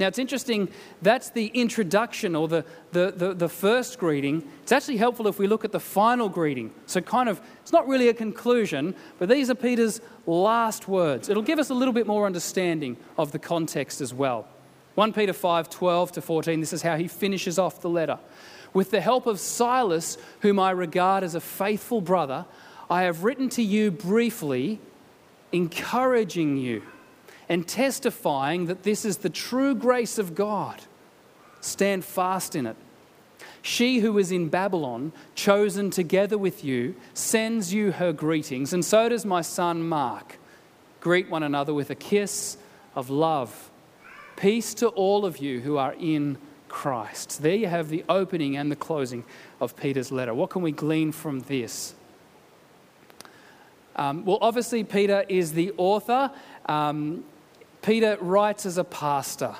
Now, 0.00 0.06
it's 0.06 0.18
interesting, 0.18 0.70
that's 1.02 1.28
the 1.28 1.48
introduction 1.48 2.34
or 2.34 2.48
the, 2.48 2.64
the, 2.92 3.12
the, 3.14 3.34
the, 3.34 3.48
first 3.50 3.98
greeting. 3.98 4.42
It's 4.62 4.72
actually 4.72 4.96
helpful 4.96 5.26
if 5.26 5.38
we 5.38 5.46
look 5.46 5.62
at 5.62 5.72
the 5.72 5.78
final 5.78 6.30
greeting. 6.30 6.72
So, 6.86 7.02
kind 7.02 7.28
of, 7.28 7.38
it's 7.60 7.70
not 7.70 7.86
really 7.86 8.08
a 8.08 8.14
conclusion, 8.14 8.94
but 9.18 9.28
these 9.28 9.50
are 9.50 9.54
Peter's 9.54 10.00
last 10.24 10.88
words. 10.88 11.28
It'll 11.28 11.42
give 11.42 11.58
us 11.58 11.68
a 11.68 11.74
little 11.74 11.92
bit 11.92 12.06
more 12.06 12.24
understanding 12.24 12.96
of 13.18 13.32
the 13.32 13.38
context 13.38 14.00
as 14.00 14.14
well. 14.14 14.48
1 14.94 15.12
Peter 15.12 15.34
5 15.34 15.68
12 15.68 16.12
to 16.12 16.22
14, 16.22 16.60
this 16.60 16.72
is 16.72 16.80
how 16.80 16.96
he 16.96 17.06
finishes 17.06 17.58
off 17.58 17.82
the 17.82 17.90
letter. 17.90 18.18
With 18.72 18.90
the 18.90 19.02
help 19.02 19.26
of 19.26 19.38
Silas, 19.38 20.16
whom 20.40 20.58
I 20.58 20.70
regard 20.70 21.24
as 21.24 21.34
a 21.34 21.40
faithful 21.40 22.00
brother, 22.00 22.46
I 22.88 23.02
have 23.02 23.22
written 23.22 23.50
to 23.50 23.62
you 23.62 23.90
briefly, 23.90 24.80
encouraging 25.52 26.56
you 26.56 26.84
and 27.50 27.66
testifying 27.66 28.66
that 28.66 28.84
this 28.84 29.04
is 29.04 29.18
the 29.18 29.28
true 29.28 29.74
grace 29.74 30.18
of 30.18 30.36
God. 30.36 30.80
Stand 31.60 32.04
fast 32.04 32.54
in 32.54 32.64
it. 32.64 32.76
She 33.60 33.98
who 33.98 34.16
is 34.18 34.30
in 34.30 34.48
Babylon, 34.48 35.12
chosen 35.34 35.90
together 35.90 36.38
with 36.38 36.64
you, 36.64 36.94
sends 37.12 37.74
you 37.74 37.90
her 37.90 38.12
greetings, 38.12 38.72
and 38.72 38.84
so 38.84 39.08
does 39.08 39.26
my 39.26 39.42
son 39.42 39.86
Mark. 39.86 40.38
Greet 41.00 41.28
one 41.28 41.42
another 41.42 41.74
with 41.74 41.90
a 41.90 41.94
kiss 41.96 42.56
of 42.94 43.10
love. 43.10 43.70
Peace 44.36 44.72
to 44.74 44.86
all 44.88 45.26
of 45.26 45.38
you 45.38 45.60
who 45.60 45.76
are 45.76 45.94
in 45.98 46.38
Christ. 46.68 47.42
There 47.42 47.54
you 47.54 47.66
have 47.66 47.88
the 47.88 48.04
opening 48.08 48.56
and 48.56 48.70
the 48.70 48.76
closing 48.76 49.24
of 49.60 49.76
Peter's 49.76 50.12
letter. 50.12 50.32
What 50.32 50.50
can 50.50 50.62
we 50.62 50.70
glean 50.70 51.10
from 51.10 51.40
this? 51.40 51.94
Um, 53.96 54.24
well, 54.24 54.38
obviously, 54.40 54.84
Peter 54.84 55.24
is 55.28 55.52
the 55.52 55.72
author. 55.76 56.30
Um, 56.66 57.24
Peter 57.82 58.16
writes 58.20 58.66
as 58.66 58.78
a 58.78 58.84
pastor. 58.84 59.56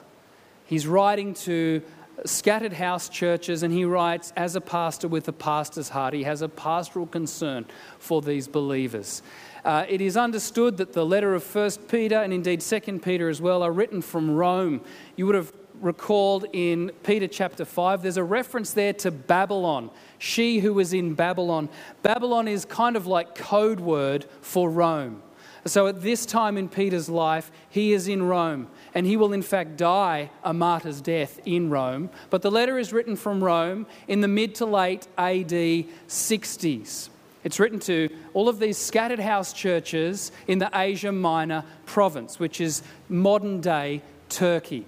He's 0.67 0.87
writing 0.87 1.35
to 1.35 1.83
scattered 2.27 2.75
house 2.75 3.09
churches 3.09 3.63
and 3.63 3.73
he 3.73 3.85
writes 3.85 4.33
as 4.37 4.55
a 4.57 4.61
pastor 4.61 5.09
with 5.09 5.27
a 5.29 5.33
pastor's 5.33 5.89
heart. 5.89 6.15
He 6.15 6.25
has 6.25 6.43
a 6.43 6.49
pastoral 6.49 7.07
concern 7.07 7.67
for 7.99 8.21
these 8.21 8.47
believers. 8.47 9.23
Uh, 9.65 9.85
it 9.89 10.01
is 10.01 10.17
understood 10.17 10.77
that 10.79 10.93
the 10.93 11.05
letter 11.05 11.35
of 11.35 11.55
1 11.55 11.71
Peter 11.89 12.17
and 12.17 12.33
indeed 12.33 12.61
2 12.61 12.99
Peter 12.99 13.29
as 13.29 13.41
well 13.41 13.63
are 13.63 13.73
written 13.73 14.03
from 14.03 14.31
Rome. 14.31 14.83
You 15.17 15.27
would 15.27 15.35
have 15.35 15.53
recalled 15.81 16.47
in 16.53 16.91
Peter 17.03 17.27
chapter 17.27 17.65
5, 17.65 18.03
there's 18.03 18.17
a 18.17 18.25
reference 18.25 18.73
there 18.73 18.93
to 18.93 19.11
Babylon. 19.11 19.91
She 20.19 20.61
who 20.61 20.75
was 20.75 20.93
in 20.93 21.15
Babylon. 21.15 21.69
Babylon 22.03 22.49
is 22.49 22.65
kind 22.65 22.97
of 22.97 23.07
like 23.07 23.35
code 23.35 23.81
word 23.81 24.27
for 24.43 24.71
Rome. 24.71 25.23
So 25.67 25.87
at 25.87 26.03
this 26.03 26.25
time 26.25 26.57
in 26.57 26.69
Peter's 26.69 27.09
life, 27.09 27.51
he 27.69 27.93
is 27.93 28.09
in 28.09 28.23
Rome, 28.23 28.69
and 28.95 29.07
he 29.07 29.17
will 29.17 29.33
in 29.33 29.43
fact 29.43 29.77
die 29.77 30.31
a 30.43 30.55
martyr's 30.55 31.01
death 31.01 31.39
in 31.45 31.69
Rome. 31.71 32.11
But 32.31 32.43
the 32.43 32.51
letter 32.51 32.79
is 32.79 32.93
written 32.93 33.17
from 33.17 33.45
Rome 33.45 33.87
in 34.09 34.21
the 34.21 34.29
mid 34.29 34.55
to 34.57 34.67
late 34.67 35.07
AD 35.19 35.51
60s. 35.51 37.11
It's 37.43 37.59
written 37.59 37.79
to 37.81 38.11
all 38.35 38.49
of 38.49 38.59
these 38.59 38.77
scattered 38.77 39.21
house 39.21 39.53
churches 39.53 40.31
in 40.47 40.59
the 40.59 40.71
Asia 40.75 41.13
Minor 41.13 41.65
province, 41.87 42.39
which 42.39 42.61
is 42.61 42.83
modern 43.09 43.61
day 43.61 44.03
Turkey. 44.29 44.87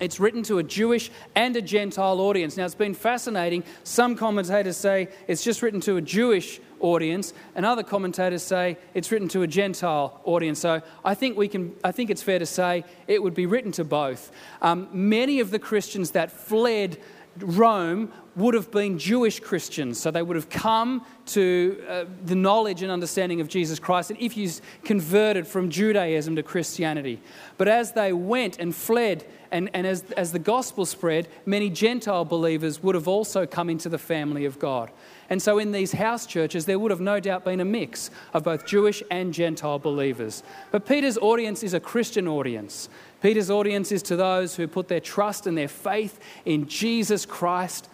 It's 0.00 0.18
written 0.18 0.42
to 0.44 0.56
a 0.56 0.62
Jewish 0.62 1.10
and 1.34 1.54
a 1.56 1.62
Gentile 1.62 2.20
audience. 2.20 2.56
Now, 2.56 2.64
it's 2.64 2.74
been 2.74 2.94
fascinating. 2.94 3.64
Some 3.84 4.16
commentators 4.16 4.78
say 4.78 5.08
it's 5.28 5.44
just 5.44 5.60
written 5.60 5.80
to 5.82 5.96
a 5.96 6.00
Jewish 6.00 6.58
audience, 6.80 7.32
and 7.54 7.64
other 7.66 7.82
commentators 7.82 8.42
say 8.42 8.76
it's 8.94 9.12
written 9.12 9.28
to 9.28 9.42
a 9.42 9.46
Gentile 9.46 10.20
audience. 10.24 10.58
So 10.60 10.82
I 11.04 11.14
think, 11.14 11.36
we 11.36 11.48
can, 11.48 11.74
I 11.84 11.92
think 11.92 12.10
it's 12.10 12.22
fair 12.22 12.38
to 12.38 12.46
say 12.46 12.84
it 13.06 13.22
would 13.22 13.34
be 13.34 13.46
written 13.46 13.72
to 13.72 13.84
both. 13.84 14.30
Um, 14.62 14.88
many 14.92 15.40
of 15.40 15.50
the 15.50 15.58
Christians 15.58 16.12
that 16.12 16.32
fled 16.32 16.98
Rome 17.38 18.12
would 18.36 18.54
have 18.54 18.70
been 18.70 18.98
Jewish 18.98 19.40
Christians, 19.40 20.00
so 20.00 20.10
they 20.10 20.22
would 20.22 20.36
have 20.36 20.50
come 20.50 21.04
to 21.26 21.82
uh, 21.88 22.04
the 22.24 22.34
knowledge 22.34 22.82
and 22.82 22.90
understanding 22.90 23.40
of 23.40 23.48
Jesus 23.48 23.78
Christ, 23.78 24.10
and 24.10 24.20
if 24.20 24.36
you 24.36 24.50
converted 24.84 25.46
from 25.46 25.70
Judaism 25.70 26.36
to 26.36 26.42
Christianity. 26.42 27.20
But 27.56 27.68
as 27.68 27.92
they 27.92 28.12
went 28.12 28.58
and 28.58 28.74
fled, 28.74 29.26
and, 29.50 29.70
and 29.74 29.86
as, 29.86 30.04
as 30.16 30.32
the 30.32 30.38
gospel 30.38 30.86
spread, 30.86 31.28
many 31.46 31.70
Gentile 31.70 32.24
believers 32.24 32.82
would 32.82 32.94
have 32.94 33.08
also 33.08 33.46
come 33.46 33.70
into 33.70 33.88
the 33.88 33.98
family 33.98 34.44
of 34.44 34.58
God. 34.58 34.90
And 35.30 35.40
so 35.40 35.58
in 35.58 35.70
these 35.70 35.92
house 35.92 36.26
churches, 36.26 36.66
there 36.66 36.78
would 36.78 36.90
have 36.90 37.00
no 37.00 37.20
doubt 37.20 37.44
been 37.44 37.60
a 37.60 37.64
mix 37.64 38.10
of 38.34 38.42
both 38.42 38.66
Jewish 38.66 39.00
and 39.12 39.32
Gentile 39.32 39.78
believers. 39.78 40.42
But 40.72 40.86
Peter's 40.86 41.16
audience 41.16 41.62
is 41.62 41.72
a 41.72 41.80
Christian 41.80 42.26
audience. 42.26 42.88
Peter's 43.22 43.48
audience 43.48 43.92
is 43.92 44.02
to 44.04 44.16
those 44.16 44.56
who 44.56 44.66
put 44.66 44.88
their 44.88 45.00
trust 45.00 45.46
and 45.46 45.56
their 45.56 45.68
faith 45.68 46.18
in 46.44 46.66
Jesus 46.66 47.24
Christ 47.24 47.88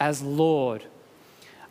as 0.00 0.22
Lord. 0.22 0.84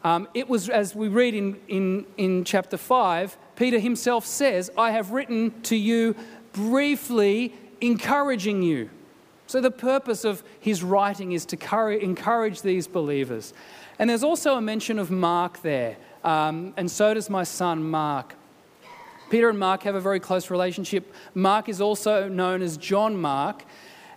Um, 0.03 0.29
it 0.33 0.47
was, 0.47 0.69
as 0.69 0.95
we 0.95 1.09
read 1.09 1.35
in, 1.35 1.59
in, 1.67 2.05
in 2.17 2.43
chapter 2.45 2.77
5, 2.77 3.37
Peter 3.57 3.79
himself 3.79 4.25
says, 4.25 4.71
I 4.77 4.91
have 4.91 5.11
written 5.11 5.61
to 5.63 5.75
you 5.75 6.15
briefly 6.53 7.53
encouraging 7.81 8.63
you. 8.63 8.89
So, 9.51 9.59
the 9.59 9.69
purpose 9.69 10.23
of 10.23 10.45
his 10.61 10.81
writing 10.81 11.33
is 11.33 11.45
to 11.47 11.57
encourage 12.01 12.61
these 12.61 12.87
believers. 12.87 13.53
And 13.99 14.09
there's 14.09 14.23
also 14.23 14.55
a 14.55 14.61
mention 14.61 14.97
of 14.97 15.11
Mark 15.11 15.61
there, 15.61 15.97
um, 16.23 16.73
and 16.77 16.89
so 16.89 17.13
does 17.13 17.29
my 17.29 17.43
son 17.43 17.83
Mark. 17.83 18.35
Peter 19.29 19.49
and 19.49 19.59
Mark 19.59 19.83
have 19.83 19.95
a 19.95 19.99
very 19.99 20.21
close 20.21 20.49
relationship. 20.49 21.13
Mark 21.33 21.67
is 21.67 21.81
also 21.81 22.29
known 22.29 22.61
as 22.61 22.77
John 22.77 23.19
Mark, 23.19 23.65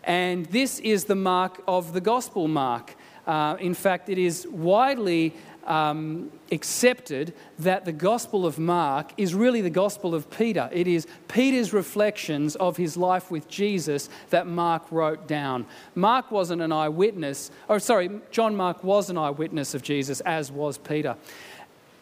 and 0.05 0.47
this 0.47 0.79
is 0.79 1.07
the 1.07 1.17
mark 1.17 1.61
of 1.67 1.95
the 1.95 2.01
Gospel 2.01 2.47
Mark. 2.47 2.95
Uh, 3.27 3.57
in 3.59 3.75
fact, 3.75 4.09
it 4.09 4.19
is 4.19 4.47
widely 4.47 5.35
um, 5.67 6.31
accepted 6.51 7.35
that 7.59 7.85
the 7.85 7.93
Gospel 7.93 8.47
of 8.47 8.59
Mark 8.59 9.13
is 9.17 9.35
really 9.35 9.61
the 9.61 9.71
Gospel 9.71 10.15
of 10.15 10.31
Peter. 10.31 10.69
It 10.73 10.87
is 10.87 11.07
Peter's 11.29 11.73
reflections 11.73 12.57
of 12.57 12.77
his 12.77 12.97
life 12.97 13.31
with 13.31 13.49
Jesus 13.49 14.09
that 14.31 14.47
Mark 14.47 14.91
wrote 14.91 15.27
down. 15.27 15.67
Mark 15.95 16.31
wasn't 16.31 16.63
an 16.63 16.73
eyewitness, 16.73 17.51
or 17.69 17.79
sorry, 17.79 18.11
John 18.31 18.57
Mark 18.57 18.85
was 18.85 19.11
an 19.11 19.19
eyewitness 19.19 19.75
of 19.75 19.83
Jesus, 19.83 20.21
as 20.21 20.51
was 20.53 20.79
Peter. 20.79 21.17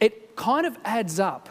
It 0.01 0.37
kind 0.37 0.67
of 0.67 0.79
adds 0.85 1.21
up 1.21 1.49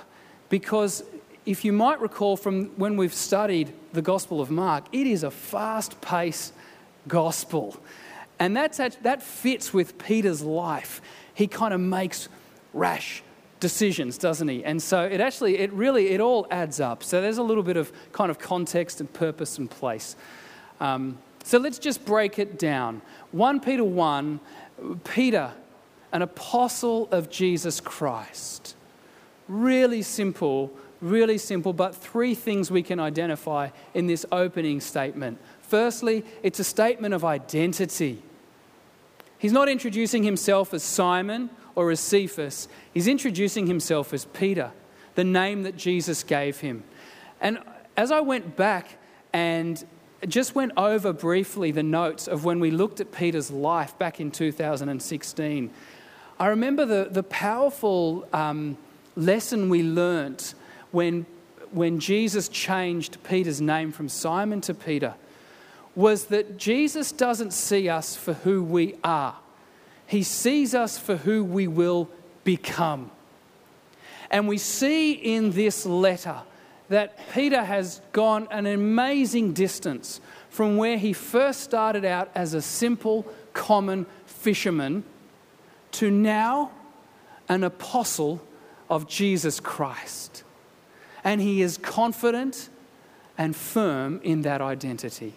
because 0.49 1.03
if 1.45 1.65
you 1.65 1.73
might 1.73 1.99
recall 1.99 2.37
from 2.37 2.65
when 2.77 2.97
we've 2.97 3.13
studied 3.13 3.73
the 3.93 4.01
Gospel 4.01 4.41
of 4.41 4.51
Mark, 4.51 4.85
it 4.91 5.07
is 5.07 5.23
a 5.23 5.31
fast 5.31 5.99
paced 6.01 6.53
gospel. 7.07 7.77
And 8.39 8.55
that's, 8.55 8.77
that 8.77 9.21
fits 9.21 9.73
with 9.73 9.97
Peter's 9.97 10.41
life. 10.41 11.01
He 11.41 11.47
kind 11.47 11.73
of 11.73 11.79
makes 11.79 12.29
rash 12.71 13.23
decisions, 13.59 14.19
doesn't 14.19 14.47
he? 14.47 14.63
And 14.63 14.79
so 14.79 15.01
it 15.01 15.19
actually, 15.19 15.57
it 15.57 15.73
really, 15.73 16.09
it 16.09 16.21
all 16.21 16.45
adds 16.51 16.79
up. 16.79 17.01
So 17.01 17.19
there's 17.19 17.39
a 17.39 17.43
little 17.43 17.63
bit 17.63 17.77
of 17.77 17.91
kind 18.11 18.29
of 18.29 18.37
context 18.37 18.99
and 18.99 19.11
purpose 19.11 19.57
and 19.57 19.67
place. 19.67 20.15
Um, 20.79 21.17
so 21.43 21.57
let's 21.57 21.79
just 21.79 22.05
break 22.05 22.37
it 22.37 22.59
down. 22.59 23.01
1 23.31 23.59
Peter 23.61 23.83
1, 23.83 24.39
Peter, 25.03 25.51
an 26.11 26.21
apostle 26.21 27.07
of 27.09 27.31
Jesus 27.31 27.79
Christ. 27.79 28.75
Really 29.47 30.03
simple 30.03 30.71
really 31.01 31.39
simple, 31.39 31.73
but 31.73 31.95
three 31.95 32.35
things 32.35 32.69
we 32.69 32.83
can 32.83 32.99
identify 32.99 33.69
in 33.95 34.05
this 34.05 34.23
opening 34.31 34.79
statement. 34.79 35.39
Firstly, 35.61 36.23
it's 36.43 36.59
a 36.59 36.63
statement 36.63 37.15
of 37.15 37.25
identity. 37.25 38.21
He's 39.41 39.51
not 39.51 39.67
introducing 39.67 40.21
himself 40.21 40.71
as 40.71 40.83
Simon 40.83 41.49
or 41.73 41.89
as 41.89 41.99
Cephas, 41.99 42.67
he's 42.93 43.07
introducing 43.07 43.65
himself 43.65 44.13
as 44.13 44.25
Peter, 44.25 44.71
the 45.15 45.23
name 45.23 45.63
that 45.63 45.75
Jesus 45.75 46.21
gave 46.21 46.59
him. 46.59 46.83
And 47.39 47.57
as 47.97 48.11
I 48.11 48.19
went 48.19 48.55
back 48.55 48.99
and 49.33 49.83
just 50.27 50.53
went 50.53 50.73
over 50.77 51.11
briefly 51.11 51.71
the 51.71 51.81
notes 51.81 52.27
of 52.27 52.45
when 52.45 52.59
we 52.59 52.69
looked 52.69 52.99
at 52.99 53.11
Peter's 53.11 53.49
life 53.49 53.97
back 53.97 54.19
in 54.19 54.29
2016, 54.29 55.71
I 56.39 56.47
remember 56.47 56.85
the, 56.85 57.07
the 57.09 57.23
powerful 57.23 58.27
um, 58.33 58.77
lesson 59.15 59.69
we 59.69 59.81
learnt 59.81 60.53
when, 60.91 61.25
when 61.71 61.99
Jesus 61.99 62.47
changed 62.47 63.17
Peter's 63.23 63.59
name 63.59 63.91
from 63.91 64.07
Simon 64.07 64.61
to 64.61 64.75
Peter 64.75 65.15
was 65.95 66.25
that 66.25 66.57
Jesus 66.57 67.11
doesn't 67.11 67.51
see 67.51 67.89
us 67.89 68.15
for 68.15 68.33
who 68.33 68.63
we 68.63 68.95
are, 69.03 69.35
He 70.07 70.23
sees 70.23 70.73
us 70.75 70.97
for 70.97 71.17
who 71.17 71.43
we 71.43 71.67
will 71.67 72.09
become. 72.43 73.11
And 74.29 74.47
we 74.47 74.57
see 74.57 75.11
in 75.11 75.51
this 75.51 75.85
letter 75.85 76.41
that 76.87 77.17
Peter 77.33 77.63
has 77.63 78.01
gone 78.13 78.47
an 78.51 78.65
amazing 78.65 79.53
distance 79.53 80.21
from 80.49 80.77
where 80.77 80.97
he 80.97 81.13
first 81.13 81.61
started 81.61 82.03
out 82.05 82.29
as 82.35 82.53
a 82.53 82.61
simple, 82.61 83.25
common 83.53 84.05
fisherman 84.25 85.03
to 85.91 86.09
now 86.09 86.71
an 87.49 87.63
apostle 87.63 88.41
of 88.89 89.07
Jesus 89.07 89.59
Christ 89.59 90.43
and 91.23 91.41
he 91.41 91.61
is 91.61 91.77
confident 91.77 92.69
and 93.37 93.55
firm 93.55 94.19
in 94.23 94.41
that 94.43 94.61
identity. 94.61 95.33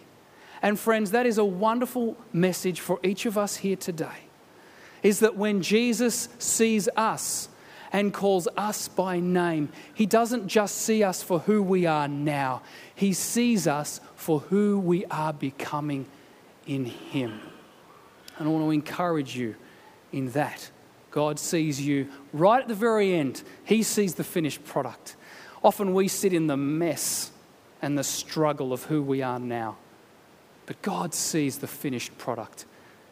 And 0.65 0.81
friends, 0.81 1.11
that 1.11 1.27
is 1.27 1.37
a 1.37 1.45
wonderful 1.45 2.17
message 2.33 2.81
for 2.81 2.99
each 3.03 3.27
of 3.27 3.37
us 3.37 3.57
here 3.57 3.77
today. 3.77 4.31
Is 5.03 5.21
that 5.21 5.37
when 5.37 5.61
Jesus 5.61 6.31
sees 6.39 6.89
us 6.97 7.51
and 7.93 8.15
calls 8.15 8.49
us 8.57 8.89
by 8.89 9.21
name, 9.21 9.69
he 9.93 10.07
doesn't 10.07 10.49
just 10.49 10.77
see 10.77 11.05
us 11.05 11.23
for 11.23 11.41
who 11.41 11.63
we 11.63 11.85
are 11.85 12.09
now, 12.09 12.63
he 12.95 13.13
sees 13.13 13.67
us 13.67 14.01
for 14.17 14.41
who 14.41 14.79
we 14.79 15.05
are 15.07 15.35
becoming 15.35 16.07
in 16.67 16.87
him. 16.87 17.41
And 18.39 18.49
I 18.49 18.51
want 18.51 18.65
to 18.65 18.71
encourage 18.71 19.37
you 19.37 19.57
in 20.13 20.31
that. 20.31 20.71
God 21.11 21.39
sees 21.39 21.79
you 21.79 22.09
right 22.33 22.63
at 22.63 22.69
the 22.69 22.75
very 22.75 23.13
end. 23.13 23.43
He 23.65 23.83
sees 23.83 24.15
the 24.15 24.25
finished 24.25 24.65
product. 24.65 25.15
Often 25.63 25.93
we 25.93 26.09
sit 26.09 26.33
in 26.33 26.47
the 26.47 26.57
mess 26.57 27.33
and 27.83 27.99
the 27.99 28.03
struggle 28.03 28.73
of 28.73 28.85
who 28.85 29.03
we 29.03 29.21
are 29.21 29.39
now. 29.39 29.77
But 30.67 30.81
God 30.83 31.15
sees 31.15 31.59
the 31.59 31.67
finished 31.67 32.17
product 32.19 32.65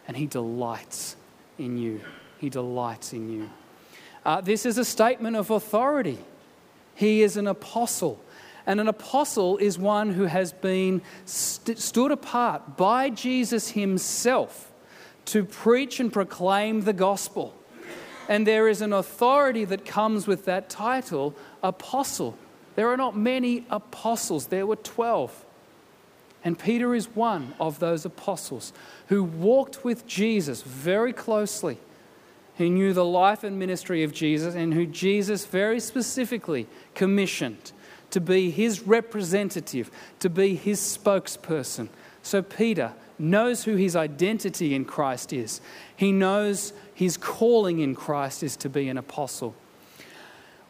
and 0.09 0.17
He 0.17 0.27
delights 0.27 1.17
in 1.59 1.77
you. 1.77 2.01
He 2.39 2.49
delights 2.49 3.13
in 3.13 3.31
you. 3.31 3.51
Uh, 4.25 4.41
this 4.41 4.67
is 4.67 4.79
a 4.79 4.85
statement 4.85 5.37
of 5.37 5.51
authority. 5.51 6.19
He 6.95 7.23
is 7.23 7.37
an 7.37 7.47
apostle. 7.47 8.23
And 8.67 8.81
an 8.81 8.89
apostle 8.89 9.59
is 9.59 9.79
one 9.79 10.11
who 10.11 10.25
has 10.25 10.53
been 10.53 11.03
st- 11.25 11.79
stood 11.79 12.13
apart 12.13 12.77
by 12.77 13.11
Jesus 13.11 13.71
himself 13.71 14.71
to 15.27 15.45
preach 15.45 15.99
and 15.99 16.13
proclaim 16.13 16.83
the 16.83 16.93
gospel. 16.93 17.55
And 18.29 18.47
there 18.47 18.69
is 18.69 18.81
an 18.81 18.93
authority 18.93 19.65
that 19.65 19.85
comes 19.85 20.27
with 20.27 20.45
that 20.45 20.71
title, 20.71 21.35
apostle. 21.63 22.37
There 22.77 22.89
are 22.89 22.97
not 22.97 23.17
many 23.17 23.67
apostles, 23.69 24.47
there 24.47 24.67
were 24.67 24.77
12. 24.77 25.45
And 26.45 26.59
Peter 26.59 26.95
is 26.95 27.15
one 27.15 27.55
of 27.61 27.79
those 27.79 28.05
apostles 28.05 28.73
who 29.09 29.23
walked 29.23 29.85
with 29.85 30.07
Jesus 30.07 30.63
very 30.63 31.13
closely, 31.13 31.79
who 32.59 32.69
knew 32.69 32.93
the 32.93 33.05
life 33.05 33.45
and 33.45 33.59
ministry 33.59 34.03
of 34.03 34.13
Jesus, 34.13 34.55
and 34.55 34.75
who 34.75 34.87
Jesus 34.87 35.47
very 35.47 35.79
specifically 35.79 36.67
commissioned 36.95 37.73
to 38.11 38.21
be 38.21 38.51
his 38.51 38.83
representative, 38.83 39.91
to 40.19 40.29
be 40.29 40.55
his 40.55 40.81
spokesperson. 40.81 41.89
So 42.23 42.43
Peter 42.43 42.93
knows 43.19 43.65
who 43.65 43.77
his 43.77 43.95
identity 43.97 44.75
in 44.75 44.85
Christ 44.85 45.33
is, 45.33 45.61
he 45.97 46.13
knows 46.13 46.73
his 46.95 47.17
calling 47.17 47.79
in 47.79 47.95
Christ 47.95 48.43
is 48.43 48.57
to 48.59 48.69
be 48.69 48.89
an 48.89 48.99
apostle. 48.99 49.55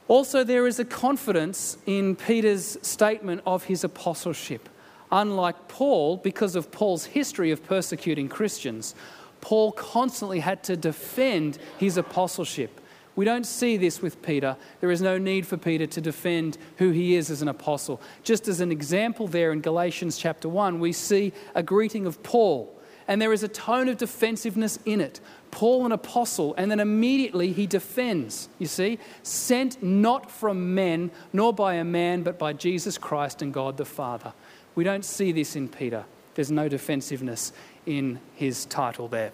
Also, 0.09 0.45
there 0.45 0.67
is 0.67 0.79
a 0.79 0.85
confidence 0.85 1.79
in 1.87 2.17
Peter's 2.17 2.77
statement 2.83 3.41
of 3.47 3.65
his 3.65 3.83
apostleship. 3.83 4.69
Unlike 5.13 5.69
Paul, 5.69 6.17
because 6.17 6.57
of 6.57 6.73
Paul's 6.73 7.05
history 7.05 7.51
of 7.51 7.63
persecuting 7.63 8.29
Christians, 8.29 8.95
Paul 9.43 9.73
constantly 9.73 10.41
had 10.41 10.65
to 10.65 10.77
defend 10.77 11.59
his 11.79 11.99
apostleship. 11.99 12.81
We 13.15 13.27
don't 13.27 13.45
see 13.45 13.77
this 13.77 14.01
with 14.01 14.23
Peter. 14.23 14.57
There 14.81 14.91
is 14.91 15.03
no 15.03 15.19
need 15.19 15.47
for 15.47 15.59
Peter 15.59 15.87
to 15.87 16.01
defend 16.01 16.57
who 16.79 16.93
he 16.93 17.15
is 17.15 17.31
as 17.31 17.43
an 17.43 17.49
apostle. 17.49 18.01
Just 18.23 18.49
as 18.49 18.61
an 18.61 18.73
example, 18.73 19.29
there 19.29 19.53
in 19.53 19.61
Galatians 19.61 20.17
chapter 20.17 20.49
1, 20.49 20.81
we 20.81 20.93
see 20.93 21.35
a 21.55 21.63
greeting 21.63 22.07
of 22.07 22.23
Paul, 22.23 22.75
and 23.07 23.21
there 23.21 23.35
is 23.35 23.43
a 23.43 23.49
tone 23.49 23.91
of 23.91 23.99
defensiveness 23.99 24.79
in 24.87 25.03
it. 25.03 25.21
Paul, 25.51 25.85
an 25.85 25.93
apostle, 25.93 26.55
and 26.57 26.71
then 26.71 26.81
immediately 26.81 27.53
he 27.53 27.67
defends, 27.67 28.49
you 28.59 28.67
see, 28.67 28.99
sent 29.23 29.83
not 29.83 30.31
from 30.31 30.75
men, 30.75 31.11
nor 31.35 31.53
by 31.53 31.75
a 31.75 31.85
man, 31.85 32.23
but 32.23 32.39
by 32.39 32.55
Jesus 32.55 32.97
Christ 32.97 33.43
and 33.43 33.53
God 33.53 33.77
the 33.77 33.85
Father. 33.85 34.33
We 34.75 34.85
don't 34.85 35.05
see 35.05 35.33
this 35.33 35.57
in 35.57 35.69
Peter. 35.69 36.05
There's 36.35 36.51
no 36.51 36.69
defensiveness 36.69 37.53
in 37.87 38.21
his 38.35 38.65
title 38.67 39.09
there. 39.09 39.33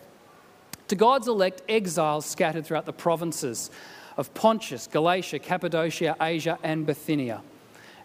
To 0.88 0.96
God's 0.96 1.28
elect 1.28 1.62
exiles 1.68 2.26
scattered 2.26 2.66
throughout 2.66 2.86
the 2.86 2.92
provinces 2.92 3.70
of 4.16 4.32
Pontus, 4.34 4.86
Galatia, 4.86 5.38
Cappadocia, 5.38 6.16
Asia, 6.20 6.58
and 6.62 6.86
Bithynia. 6.86 7.42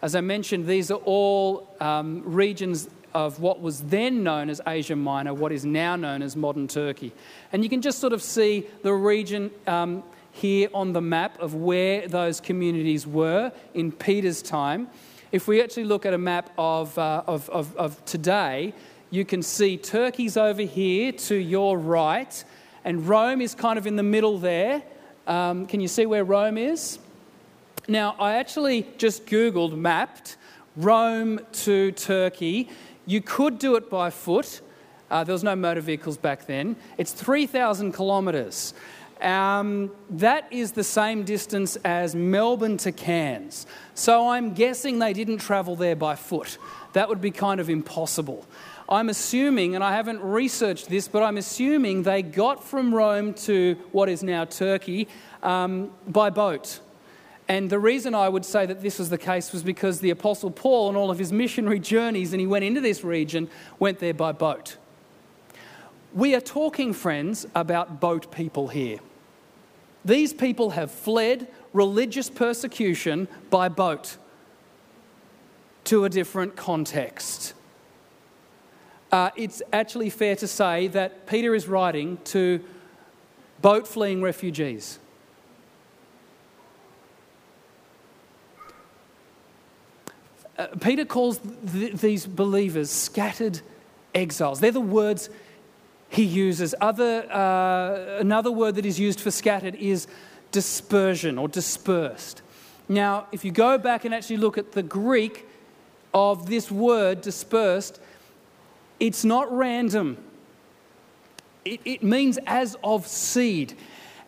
As 0.02 0.16
I 0.16 0.22
mentioned, 0.22 0.68
these 0.68 0.92
are 0.92 1.00
all 1.06 1.68
um, 1.80 2.22
regions 2.26 2.90
of 3.14 3.40
what 3.40 3.62
was 3.62 3.82
then 3.82 4.24
known 4.24 4.50
as 4.50 4.60
Asia 4.68 4.96
Minor, 4.96 5.34
what 5.34 5.52
is 5.52 5.66
now 5.66 5.96
known 5.96 6.22
as 6.22 6.36
modern 6.36 6.68
Turkey. 6.68 7.14
And 7.52 7.64
you 7.64 7.70
can 7.70 7.82
just 7.82 8.00
sort 8.00 8.14
of 8.14 8.22
see 8.22 8.66
the 8.82 8.94
region 8.94 9.52
um, 9.66 10.04
here 10.32 10.68
on 10.74 10.94
the 10.94 11.02
map 11.02 11.40
of 11.40 11.56
where 11.56 12.08
those 12.08 12.42
communities 12.42 13.08
were 13.08 13.52
in 13.74 13.92
Peter's 13.92 14.42
time. 14.42 14.90
If 15.34 15.48
we 15.48 15.64
actually 15.64 15.86
look 15.86 16.06
at 16.06 16.14
a 16.14 16.18
map 16.20 16.52
of, 16.60 16.96
uh, 16.96 17.24
of, 17.26 17.50
of, 17.50 17.76
of 17.76 18.06
today, 18.06 18.72
you 19.10 19.26
can 19.26 19.42
see 19.42 19.78
Turkey's 19.78 20.38
over 20.38 20.62
here 20.62 21.12
to 21.12 21.36
your 21.36 21.76
right, 21.76 22.44
and 22.86 23.08
Rome 23.08 23.42
is 23.42 23.56
kind 23.56 23.80
of 23.80 23.88
in 23.88 23.96
the 23.96 24.04
middle 24.04 24.38
there. 24.38 24.84
Um, 25.26 25.66
can 25.66 25.82
you 25.82 25.88
see 25.88 26.06
where 26.06 26.24
Rome 26.24 26.60
is? 26.60 27.00
Now, 27.88 28.16
I 28.20 28.36
actually 28.36 28.86
just 29.00 29.26
Googled, 29.26 29.76
mapped 29.76 30.38
Rome 30.76 31.40
to 31.64 31.92
Turkey. 31.94 32.70
You 33.08 33.20
could 33.20 33.58
do 33.58 33.76
it 33.76 33.90
by 33.90 34.12
foot. 34.12 34.62
Uh, 35.10 35.24
there 35.24 35.34
was 35.34 35.44
no 35.44 35.56
motor 35.56 35.82
vehicles 35.82 36.16
back 36.16 36.46
then. 36.46 36.76
It's 37.00 37.12
3,000 37.12 37.92
kilometres. 37.92 38.76
Um, 39.24 39.92
that 40.10 40.52
is 40.52 40.74
the 40.74 40.84
same 40.84 41.24
distance 41.24 41.78
as 41.78 42.14
Melbourne 42.14 42.76
to 42.78 42.92
Cairns. 42.92 43.66
So 43.96 44.28
I'm 44.28 44.54
guessing 44.54 45.00
they 45.00 45.14
didn't 45.14 45.38
travel 45.38 45.78
there 45.78 45.96
by 45.96 46.16
foot. 46.16 46.58
That 46.92 47.08
would 47.08 47.22
be 47.22 47.32
kind 47.32 47.62
of 47.62 47.70
impossible. 47.70 48.46
I'm 48.90 49.08
assuming, 49.08 49.76
and 49.76 49.84
I 49.84 49.94
haven't 49.94 50.22
researched 50.22 50.90
this, 50.90 51.08
but 51.08 51.24
I'm 51.24 51.38
assuming 51.38 52.04
they 52.04 52.22
got 52.22 52.66
from 52.66 52.94
Rome 52.94 53.34
to 53.46 53.78
what 53.94 54.10
is 54.10 54.24
now 54.24 54.44
Turkey 54.44 55.08
um, 55.42 55.92
by 56.06 56.30
boat. 56.30 56.82
And 57.48 57.70
the 57.70 57.80
reason 57.80 58.14
I 58.14 58.28
would 58.28 58.44
say 58.44 58.66
that 58.66 58.82
this 58.82 59.00
was 59.00 59.10
the 59.10 59.18
case 59.18 59.54
was 59.54 59.64
because 59.64 60.02
the 60.02 60.10
Apostle 60.10 60.52
Paul, 60.52 60.90
on 60.90 60.98
all 60.98 61.10
of 61.10 61.18
his 61.18 61.32
missionary 61.32 61.80
journeys, 61.80 62.34
and 62.34 62.42
he 62.42 62.48
went 62.48 62.66
into 62.66 62.82
this 62.82 63.06
region, 63.06 63.50
went 63.80 64.00
there 64.00 64.14
by 64.14 64.34
boat. 64.34 64.76
We 66.14 66.36
are 66.36 66.42
talking, 66.42 66.94
friends, 66.94 67.48
about 67.56 68.02
boat 68.02 68.32
people 68.32 68.68
here. 68.68 69.00
These 70.06 70.34
people 70.34 70.72
have 70.72 70.92
fled 70.92 71.48
religious 71.72 72.30
persecution 72.30 73.28
by 73.50 73.70
boat 73.70 74.18
to 75.86 76.06
a 76.06 76.10
different 76.10 76.56
context. 76.56 77.54
Uh, 79.12 79.30
it's 79.36 79.62
actually 79.72 80.10
fair 80.10 80.36
to 80.36 80.48
say 80.48 80.88
that 80.88 81.28
Peter 81.28 81.54
is 81.54 81.68
writing 81.68 82.18
to 82.26 82.64
boat 83.62 83.88
fleeing 83.88 84.22
refugees. 84.22 85.00
Uh, 90.58 90.68
Peter 90.82 91.06
calls 91.06 91.40
th- 91.72 91.94
these 91.94 92.26
believers 92.26 92.90
scattered 92.90 93.62
exiles. 94.14 94.60
They're 94.60 94.72
the 94.72 94.80
words 94.80 95.30
he 96.14 96.24
uses. 96.24 96.76
Other, 96.80 97.26
uh, 97.32 98.20
another 98.20 98.52
word 98.52 98.76
that 98.76 98.86
is 98.86 99.00
used 99.00 99.20
for 99.20 99.32
scattered 99.32 99.76
is 99.76 100.08
dispersion 100.52 101.40
or 101.40 101.48
dispersed. 101.48 102.42
Now, 102.88 103.28
if 103.32 103.44
you 103.44 103.52
go 103.52 103.78
back 103.78 104.06
and 104.06 104.14
actually 104.14 104.38
look 104.38 104.58
at 104.58 104.74
the 104.74 104.84
Greek 104.84 105.48
of 106.14 106.48
this 106.48 106.70
word 106.70 107.22
dispersed, 107.22 108.00
it's 109.00 109.26
not 109.26 109.52
random. 109.52 110.18
It, 111.66 111.82
it 111.84 112.04
means 112.04 112.38
as 112.46 112.78
of 112.84 113.08
seed. 113.08 113.76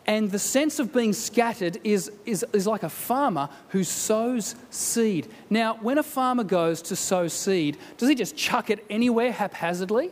And 0.08 0.32
the 0.32 0.40
sense 0.40 0.80
of 0.80 0.92
being 0.92 1.14
scattered 1.14 1.80
is, 1.84 2.12
is, 2.26 2.44
is 2.54 2.66
like 2.66 2.84
a 2.84 2.90
farmer 2.90 3.50
who 3.70 3.84
sows 3.84 4.56
seed. 4.72 5.28
Now, 5.50 5.76
when 5.82 5.98
a 5.98 6.04
farmer 6.04 6.44
goes 6.44 6.82
to 6.84 6.96
sow 6.96 7.28
seed, 7.28 7.78
does 7.98 8.10
he 8.10 8.16
just 8.16 8.36
chuck 8.36 8.70
it 8.70 8.84
anywhere 8.90 9.32
haphazardly? 9.32 10.12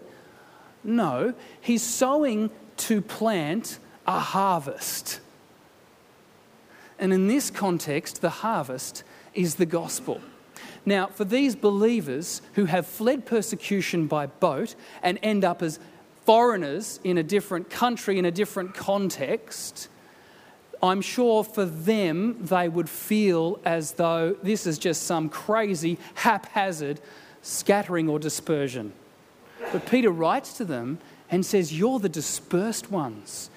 No, 0.84 1.34
he's 1.62 1.84
sowing 1.84 2.50
to 2.78 3.02
plant 3.02 3.80
a 4.06 4.20
harvest. 4.20 5.20
And 7.00 7.14
in 7.14 7.28
this 7.28 7.50
context, 7.50 8.22
the 8.22 8.30
harvest 8.30 9.04
is 9.34 9.56
the 9.56 9.66
gospel. 9.66 10.22
Now, 10.86 11.08
for 11.08 11.24
these 11.24 11.56
believers 11.56 12.42
who 12.54 12.66
have 12.66 12.86
fled 12.86 13.26
persecution 13.26 14.08
by 14.08 14.28
boat 14.28 14.76
and 15.02 15.18
end 15.24 15.46
up 15.46 15.62
as 15.62 15.80
foreigners 16.26 17.00
in 17.04 17.18
a 17.18 17.24
different 17.24 17.70
country, 17.70 18.20
in 18.20 18.26
a 18.26 18.32
different 18.32 18.74
context, 18.74 19.88
I'm 20.82 21.02
sure 21.02 21.46
for 21.46 21.66
them 21.66 22.46
they 22.46 22.68
would 22.68 22.90
feel 22.90 23.60
as 23.64 23.94
though 23.94 24.36
this 24.44 24.68
is 24.68 24.78
just 24.78 25.04
some 25.04 25.30
crazy, 25.30 25.98
haphazard 26.16 27.00
scattering 27.42 28.10
or 28.10 28.20
dispersion. 28.20 28.92
But 29.72 29.86
Peter 29.86 30.10
writes 30.10 30.58
to 30.58 30.66
them 30.66 31.00
and 31.30 31.46
says, 31.46 31.78
You're 31.78 32.00
the 32.00 32.10
dispersed 32.10 32.92
ones. 32.92 33.50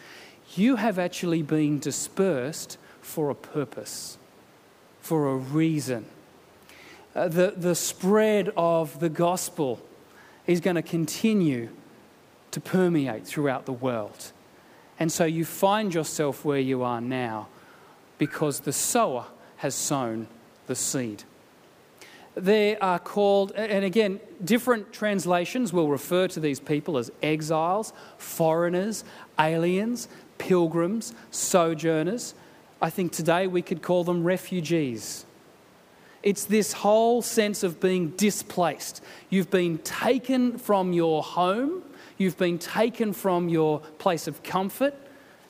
You 0.54 0.76
have 0.76 0.98
actually 0.98 1.42
been 1.42 1.78
dispersed 1.78 2.78
for 3.00 3.30
a 3.30 3.34
purpose, 3.34 4.18
for 5.00 5.28
a 5.28 5.36
reason. 5.36 6.06
Uh, 7.14 7.28
the, 7.28 7.54
the 7.56 7.74
spread 7.74 8.50
of 8.56 9.00
the 9.00 9.08
gospel 9.08 9.80
is 10.46 10.60
going 10.60 10.76
to 10.76 10.82
continue 10.82 11.68
to 12.50 12.60
permeate 12.60 13.26
throughout 13.26 13.66
the 13.66 13.72
world. 13.72 14.32
And 14.98 15.12
so 15.12 15.24
you 15.24 15.44
find 15.44 15.92
yourself 15.92 16.44
where 16.44 16.60
you 16.60 16.82
are 16.82 17.00
now 17.00 17.48
because 18.18 18.60
the 18.60 18.72
sower 18.72 19.26
has 19.56 19.74
sown 19.74 20.26
the 20.66 20.74
seed. 20.74 21.24
They 22.36 22.76
are 22.76 22.98
called, 22.98 23.52
and 23.52 23.82
again, 23.84 24.20
different 24.44 24.92
translations 24.92 25.72
will 25.72 25.88
refer 25.88 26.28
to 26.28 26.38
these 26.38 26.60
people 26.60 26.98
as 26.98 27.10
exiles, 27.22 27.94
foreigners, 28.18 29.04
aliens, 29.40 30.08
pilgrims, 30.36 31.14
sojourners. 31.30 32.34
I 32.82 32.90
think 32.90 33.12
today 33.12 33.46
we 33.46 33.62
could 33.62 33.80
call 33.80 34.04
them 34.04 34.22
refugees. 34.22 35.24
It's 36.22 36.44
this 36.44 36.74
whole 36.74 37.22
sense 37.22 37.62
of 37.62 37.80
being 37.80 38.10
displaced. 38.10 39.02
You've 39.30 39.50
been 39.50 39.78
taken 39.78 40.58
from 40.58 40.92
your 40.92 41.22
home, 41.22 41.84
you've 42.18 42.36
been 42.36 42.58
taken 42.58 43.14
from 43.14 43.48
your 43.48 43.80
place 43.98 44.26
of 44.26 44.42
comfort 44.42 44.94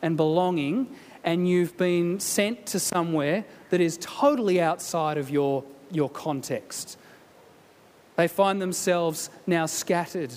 and 0.02 0.16
belonging, 0.16 0.94
and 1.24 1.48
you've 1.48 1.76
been 1.76 2.20
sent 2.20 2.66
to 2.66 2.78
somewhere 2.78 3.44
that 3.70 3.80
is 3.80 3.98
totally 4.00 4.60
outside 4.60 5.18
of 5.18 5.30
your, 5.30 5.64
your 5.90 6.08
context. 6.08 6.98
They 8.16 8.28
find 8.28 8.60
themselves 8.60 9.30
now 9.46 9.66
scattered, 9.66 10.32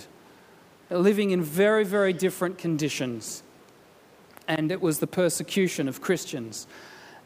living 0.89 1.31
in 1.31 1.41
very, 1.41 1.85
very 1.85 2.13
different 2.13 2.57
conditions. 2.57 3.43
And 4.47 4.71
it 4.71 4.81
was 4.81 4.99
the 4.99 5.07
persecution 5.07 5.87
of 5.87 6.01
Christians 6.01 6.67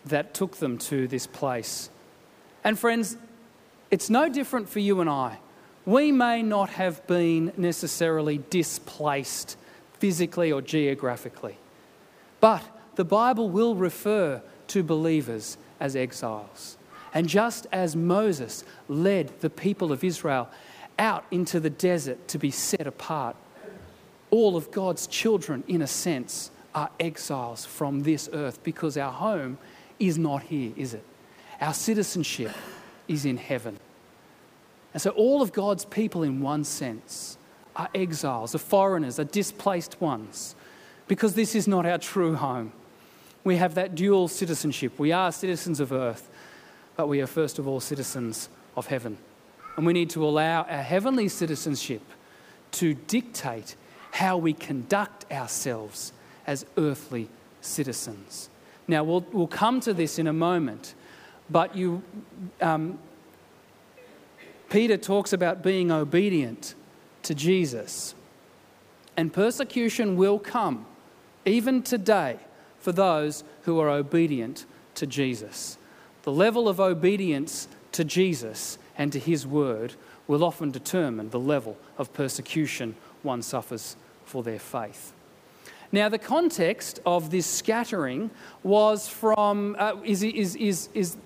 that 0.05 0.33
took 0.33 0.57
them 0.57 0.77
to 0.77 1.07
this 1.07 1.25
place. 1.25 1.89
And 2.63 2.77
friends, 2.77 3.17
it's 3.89 4.09
no 4.09 4.29
different 4.29 4.69
for 4.69 4.79
you 4.79 5.01
and 5.01 5.09
I. 5.09 5.39
We 5.85 6.11
may 6.11 6.43
not 6.43 6.69
have 6.71 7.05
been 7.07 7.51
necessarily 7.57 8.41
displaced 8.49 9.57
physically 9.99 10.51
or 10.51 10.61
geographically, 10.61 11.57
but 12.39 12.63
the 12.95 13.05
Bible 13.05 13.49
will 13.49 13.75
refer 13.75 14.41
to 14.67 14.83
believers 14.83 15.57
as 15.79 15.95
exiles. 15.95 16.77
And 17.13 17.29
just 17.29 17.67
as 17.71 17.95
Moses 17.95 18.63
led 18.87 19.39
the 19.41 19.49
people 19.49 19.91
of 19.91 20.03
Israel 20.03 20.49
out 20.97 21.25
into 21.31 21.59
the 21.59 21.69
desert 21.69 22.27
to 22.29 22.39
be 22.39 22.51
set 22.51 22.87
apart, 22.87 23.35
all 24.31 24.55
of 24.55 24.71
God's 24.71 25.05
children, 25.05 25.63
in 25.67 25.81
a 25.81 25.87
sense, 25.87 26.49
are 26.73 26.89
exiles 26.99 27.65
from 27.65 28.01
this 28.01 28.29
earth 28.33 28.63
because 28.63 28.97
our 28.97 29.11
home 29.11 29.59
is 29.99 30.17
not 30.17 30.43
here, 30.43 30.71
is 30.75 30.95
it? 30.95 31.03
Our 31.61 31.73
citizenship 31.73 32.51
is 33.07 33.25
in 33.25 33.37
heaven. 33.37 33.77
And 34.91 35.01
so 35.01 35.11
all 35.11 35.43
of 35.43 35.53
God's 35.53 35.85
people, 35.85 36.23
in 36.23 36.41
one 36.41 36.63
sense, 36.63 37.37
are 37.75 37.89
exiles, 37.93 38.55
are 38.55 38.59
foreigners, 38.59 39.19
are 39.19 39.23
displaced 39.23 40.01
ones, 40.01 40.55
because 41.07 41.35
this 41.35 41.53
is 41.53 41.67
not 41.67 41.85
our 41.85 41.99
true 41.99 42.35
home 42.35 42.71
we 43.43 43.57
have 43.57 43.75
that 43.75 43.95
dual 43.95 44.27
citizenship. 44.27 44.97
We 44.97 45.11
are 45.11 45.31
citizens 45.31 45.79
of 45.79 45.91
earth, 45.91 46.29
but 46.95 47.07
we 47.07 47.21
are 47.21 47.27
first 47.27 47.59
of 47.59 47.67
all 47.67 47.79
citizens 47.79 48.49
of 48.75 48.87
heaven. 48.87 49.17
And 49.77 49.85
we 49.85 49.93
need 49.93 50.09
to 50.11 50.23
allow 50.23 50.63
our 50.63 50.83
heavenly 50.83 51.27
citizenship 51.27 52.01
to 52.73 52.93
dictate 52.93 53.75
how 54.11 54.37
we 54.37 54.53
conduct 54.53 55.31
ourselves 55.31 56.13
as 56.45 56.65
earthly 56.77 57.29
citizens. 57.61 58.49
Now, 58.87 59.03
we'll, 59.03 59.25
we'll 59.31 59.47
come 59.47 59.79
to 59.81 59.93
this 59.93 60.19
in 60.19 60.27
a 60.27 60.33
moment, 60.33 60.93
but 61.49 61.75
you, 61.75 62.03
um, 62.61 62.99
Peter 64.69 64.97
talks 64.97 65.33
about 65.33 65.63
being 65.63 65.91
obedient 65.91 66.75
to 67.23 67.33
Jesus. 67.33 68.13
And 69.15 69.31
persecution 69.31 70.17
will 70.17 70.39
come, 70.39 70.85
even 71.45 71.81
today 71.81 72.37
for 72.79 72.91
those 72.91 73.43
who 73.63 73.79
are 73.79 73.89
obedient 73.89 74.65
to 74.95 75.07
Jesus. 75.07 75.77
The 76.23 76.31
level 76.31 76.67
of 76.67 76.79
obedience 76.79 77.67
to 77.91 78.03
Jesus 78.03 78.77
and 78.97 79.11
to 79.11 79.19
his 79.19 79.45
word 79.45 79.93
will 80.27 80.43
often 80.43 80.71
determine 80.71 81.29
the 81.29 81.39
level 81.39 81.77
of 81.97 82.13
persecution 82.13 82.95
one 83.23 83.41
suffers 83.41 83.95
for 84.25 84.41
their 84.43 84.59
faith. 84.59 85.13
Now, 85.91 86.09
the 86.09 86.17
context 86.17 86.99
of 87.05 87.29
this 87.29 87.45
scattering 87.45 88.31
was 88.63 89.07
from, 89.07 89.75
uh, 89.77 89.95
is, 90.03 90.23
is, 90.23 90.55
is, 90.55 90.89
is 90.93 91.17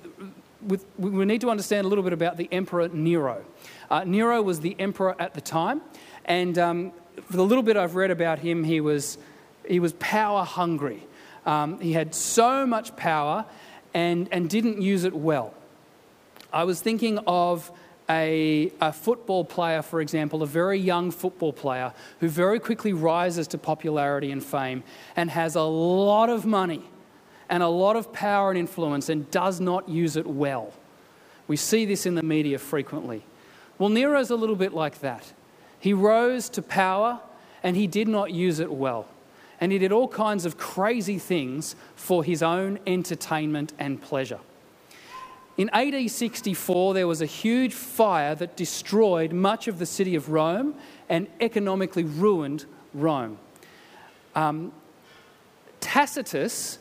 with, 0.61 0.85
we 0.97 1.23
need 1.25 1.41
to 1.41 1.49
understand 1.49 1.85
a 1.85 1.87
little 1.87 2.03
bit 2.03 2.11
about 2.11 2.35
the 2.35 2.49
Emperor 2.51 2.89
Nero. 2.89 3.45
Uh, 3.89 4.03
Nero 4.03 4.41
was 4.41 4.59
the 4.59 4.75
emperor 4.79 5.15
at 5.19 5.33
the 5.33 5.41
time, 5.41 5.81
and 6.25 6.57
um, 6.57 6.91
for 7.23 7.37
the 7.37 7.45
little 7.45 7.63
bit 7.63 7.77
I've 7.77 7.95
read 7.95 8.11
about 8.11 8.39
him, 8.39 8.63
he 8.63 8.81
was, 8.81 9.17
he 9.65 9.79
was 9.79 9.93
power 9.93 10.43
hungry. 10.43 11.03
Um, 11.45 11.79
he 11.79 11.93
had 11.93 12.13
so 12.13 12.65
much 12.65 12.95
power 12.97 13.45
and, 13.97 14.29
and 14.31 14.47
didn't 14.47 14.79
use 14.79 15.05
it 15.05 15.15
well. 15.15 15.55
I 16.53 16.65
was 16.65 16.79
thinking 16.79 17.17
of 17.25 17.71
a, 18.07 18.71
a, 18.79 18.93
football 18.93 19.43
player, 19.43 19.81
for 19.81 20.01
example, 20.01 20.43
a 20.43 20.45
very 20.45 20.77
young 20.77 21.09
football 21.09 21.51
player 21.51 21.91
who 22.19 22.29
very 22.29 22.59
quickly 22.59 22.93
rises 22.93 23.47
to 23.47 23.57
popularity 23.57 24.31
and 24.31 24.43
fame 24.43 24.83
and 25.15 25.31
has 25.31 25.55
a 25.55 25.63
lot 25.63 26.29
of 26.29 26.45
money 26.45 26.83
and 27.49 27.63
a 27.63 27.67
lot 27.67 27.95
of 27.95 28.13
power 28.13 28.51
and 28.51 28.59
influence 28.59 29.09
and 29.09 29.31
does 29.31 29.59
not 29.59 29.89
use 29.89 30.15
it 30.15 30.27
well. 30.27 30.73
We 31.47 31.57
see 31.57 31.83
this 31.83 32.05
in 32.05 32.13
the 32.13 32.21
media 32.21 32.59
frequently. 32.59 33.23
Well, 33.79 33.89
Nero's 33.89 34.29
a 34.29 34.35
little 34.35 34.55
bit 34.55 34.73
like 34.73 34.99
that. 34.99 35.33
He 35.79 35.91
rose 35.91 36.49
to 36.49 36.61
power 36.61 37.19
and 37.63 37.75
he 37.75 37.87
did 37.87 38.07
not 38.07 38.29
use 38.29 38.59
it 38.59 38.71
well 38.71 39.07
and 39.59 39.71
he 39.71 39.77
did 39.77 39.91
all 39.91 40.07
kinds 40.07 40.45
of 40.45 40.57
crazy 40.57 41.17
things 41.17 41.75
for 41.95 42.23
his 42.23 42.43
own 42.43 42.79
entertainment 42.85 43.73
and 43.79 44.01
pleasure. 44.01 44.39
In 45.57 45.69
AD 45.71 46.11
64, 46.11 46.93
there 46.93 47.07
was 47.07 47.21
a 47.21 47.25
huge 47.25 47.73
fire 47.73 48.35
that 48.35 48.55
destroyed 48.55 49.33
much 49.33 49.67
of 49.67 49.79
the 49.79 49.87
city 49.87 50.13
of 50.13 50.29
Rome 50.29 50.75
and 51.09 51.27
economically 51.41 52.03
ruined 52.03 52.65
Rome. 52.93 53.39
Um, 54.35 54.71
Tacitus, 55.79 56.77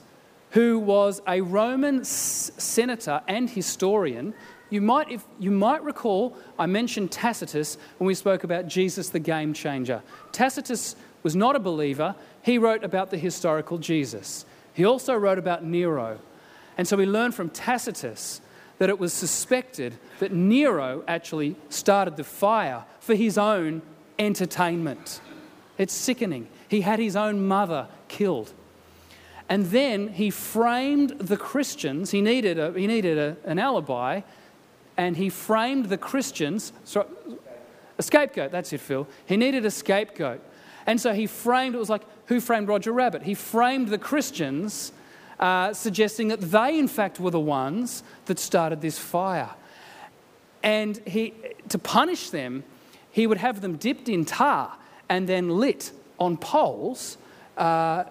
who 0.50 0.78
was 0.78 1.22
a 1.26 1.40
Roman 1.40 2.00
s- 2.00 2.50
senator 2.58 3.22
and 3.26 3.48
historian, 3.48 4.34
you 4.68 4.82
might, 4.82 5.10
if, 5.10 5.24
you 5.38 5.52
might 5.52 5.82
recall 5.82 6.36
I 6.58 6.66
mentioned 6.66 7.12
Tacitus 7.12 7.78
when 7.96 8.06
we 8.06 8.14
spoke 8.14 8.44
about 8.44 8.66
Jesus 8.66 9.08
the 9.08 9.18
game 9.20 9.54
changer. 9.54 10.02
Tacitus 10.32 10.96
was 11.26 11.34
not 11.34 11.56
a 11.56 11.58
believer, 11.58 12.14
he 12.40 12.56
wrote 12.56 12.84
about 12.84 13.10
the 13.10 13.18
historical 13.18 13.78
Jesus. 13.78 14.46
He 14.74 14.84
also 14.84 15.12
wrote 15.12 15.40
about 15.40 15.64
Nero. 15.64 16.20
And 16.78 16.86
so 16.86 16.96
we 16.96 17.04
learn 17.04 17.32
from 17.32 17.50
Tacitus 17.50 18.40
that 18.78 18.90
it 18.90 19.00
was 19.00 19.12
suspected 19.12 19.98
that 20.20 20.30
Nero 20.30 21.02
actually 21.08 21.56
started 21.68 22.16
the 22.16 22.22
fire 22.22 22.84
for 23.00 23.16
his 23.16 23.38
own 23.38 23.82
entertainment. 24.20 25.20
It's 25.78 25.92
sickening. 25.92 26.46
He 26.68 26.82
had 26.82 27.00
his 27.00 27.16
own 27.16 27.44
mother 27.44 27.88
killed. 28.06 28.52
And 29.48 29.66
then 29.66 30.06
he 30.06 30.30
framed 30.30 31.18
the 31.18 31.36
Christians. 31.36 32.12
He 32.12 32.20
needed, 32.20 32.56
a, 32.56 32.70
he 32.70 32.86
needed 32.86 33.18
a, 33.18 33.36
an 33.42 33.58
alibi, 33.58 34.20
and 34.96 35.16
he 35.16 35.28
framed 35.28 35.86
the 35.86 35.98
Christians. 35.98 36.72
Sorry, 36.84 37.08
a 37.98 38.02
scapegoat, 38.04 38.52
that's 38.52 38.72
it, 38.72 38.80
Phil. 38.80 39.08
He 39.26 39.36
needed 39.36 39.66
a 39.66 39.72
scapegoat. 39.72 40.40
And 40.86 41.00
so 41.00 41.12
he 41.12 41.26
framed, 41.26 41.74
it 41.74 41.78
was 41.78 41.90
like, 41.90 42.02
who 42.26 42.40
framed 42.40 42.68
Roger 42.68 42.92
Rabbit? 42.92 43.22
He 43.22 43.34
framed 43.34 43.88
the 43.88 43.98
Christians, 43.98 44.92
uh, 45.38 45.72
suggesting 45.72 46.28
that 46.28 46.40
they, 46.40 46.78
in 46.78 46.88
fact, 46.88 47.20
were 47.20 47.30
the 47.30 47.40
ones 47.40 48.02
that 48.26 48.38
started 48.38 48.80
this 48.80 48.98
fire. 48.98 49.50
And 50.62 50.96
he, 51.06 51.34
to 51.68 51.78
punish 51.78 52.30
them, 52.30 52.64
he 53.10 53.26
would 53.26 53.38
have 53.38 53.60
them 53.60 53.76
dipped 53.76 54.08
in 54.08 54.24
tar 54.24 54.76
and 55.08 55.28
then 55.28 55.48
lit 55.48 55.92
on 56.18 56.36
poles 56.36 57.18
uh, 57.56 57.60
uh, 57.60 58.04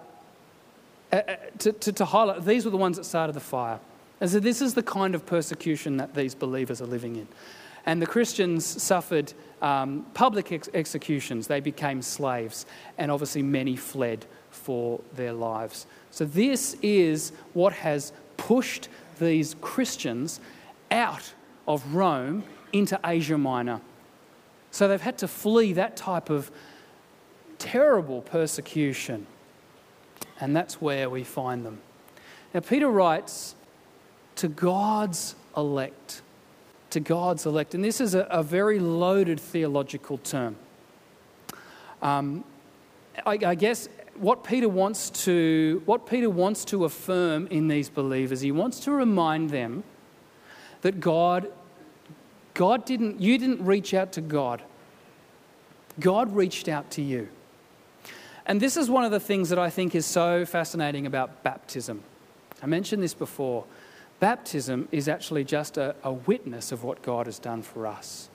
uh 1.12 1.36
to, 1.58 1.72
to, 1.72 1.92
to 1.92 2.04
highlight 2.04 2.44
these 2.44 2.64
were 2.64 2.70
the 2.70 2.76
ones 2.76 2.96
that 2.96 3.04
started 3.04 3.32
the 3.34 3.40
fire. 3.40 3.78
And 4.20 4.30
so, 4.30 4.40
this 4.40 4.62
is 4.62 4.74
the 4.74 4.82
kind 4.82 5.14
of 5.14 5.26
persecution 5.26 5.98
that 5.98 6.14
these 6.14 6.34
believers 6.34 6.80
are 6.80 6.86
living 6.86 7.16
in. 7.16 7.28
And 7.86 8.02
the 8.02 8.06
Christians 8.06 8.64
suffered 8.64 9.32
um, 9.62 10.04
public 10.12 10.52
ex- 10.52 10.68
executions, 10.74 11.46
they 11.46 11.60
became 11.60 12.02
slaves, 12.02 12.66
and 12.98 13.10
obviously 13.10 13.42
many 13.42 13.76
fled 13.76 14.26
for 14.50 15.00
their 15.14 15.32
lives. 15.32 15.86
So, 16.10 16.24
this 16.24 16.76
is 16.82 17.32
what 17.54 17.72
has 17.72 18.12
pushed 18.36 18.88
these 19.18 19.54
Christians 19.60 20.40
out 20.90 21.32
of 21.66 21.94
Rome 21.94 22.44
into 22.72 22.98
Asia 23.04 23.38
Minor. 23.38 23.80
So, 24.70 24.88
they've 24.88 25.00
had 25.00 25.18
to 25.18 25.28
flee 25.28 25.72
that 25.74 25.96
type 25.96 26.28
of 26.28 26.50
terrible 27.58 28.20
persecution, 28.22 29.26
and 30.40 30.54
that's 30.54 30.80
where 30.80 31.08
we 31.08 31.24
find 31.24 31.64
them. 31.64 31.80
Now, 32.52 32.60
Peter 32.60 32.88
writes 32.88 33.54
to 34.36 34.48
God's 34.48 35.34
elect 35.56 36.20
to 36.90 37.00
God's 37.00 37.46
elect. 37.46 37.74
And 37.74 37.84
this 37.84 38.00
is 38.00 38.14
a, 38.14 38.20
a 38.30 38.42
very 38.42 38.78
loaded 38.78 39.40
theological 39.40 40.18
term. 40.18 40.56
Um, 42.02 42.44
I, 43.24 43.38
I 43.44 43.54
guess 43.54 43.88
what 44.14 44.44
Peter 44.44 44.68
wants 44.68 45.10
to 45.24 45.82
what 45.84 46.06
Peter 46.06 46.30
wants 46.30 46.64
to 46.66 46.84
affirm 46.84 47.46
in 47.48 47.68
these 47.68 47.88
believers, 47.88 48.40
he 48.40 48.52
wants 48.52 48.80
to 48.80 48.92
remind 48.92 49.50
them 49.50 49.84
that 50.82 51.00
God, 51.00 51.50
God 52.54 52.84
didn't, 52.84 53.20
you 53.20 53.38
didn't 53.38 53.64
reach 53.64 53.94
out 53.94 54.12
to 54.12 54.20
God. 54.20 54.62
God 55.98 56.34
reached 56.34 56.68
out 56.68 56.90
to 56.92 57.02
you. 57.02 57.28
And 58.46 58.60
this 58.60 58.76
is 58.76 58.88
one 58.88 59.04
of 59.04 59.10
the 59.10 59.20
things 59.20 59.48
that 59.48 59.58
I 59.58 59.70
think 59.70 59.94
is 59.94 60.06
so 60.06 60.44
fascinating 60.44 61.06
about 61.06 61.42
baptism. 61.42 62.02
I 62.62 62.66
mentioned 62.66 63.02
this 63.02 63.14
before. 63.14 63.64
Baptism 64.18 64.88
is 64.92 65.08
actually 65.08 65.44
just 65.44 65.76
a, 65.76 65.94
a 66.02 66.12
witness 66.12 66.72
of 66.72 66.84
what 66.84 67.02
God 67.02 67.26
has 67.26 67.38
done 67.38 67.62
for 67.62 67.86
us. 67.86 68.28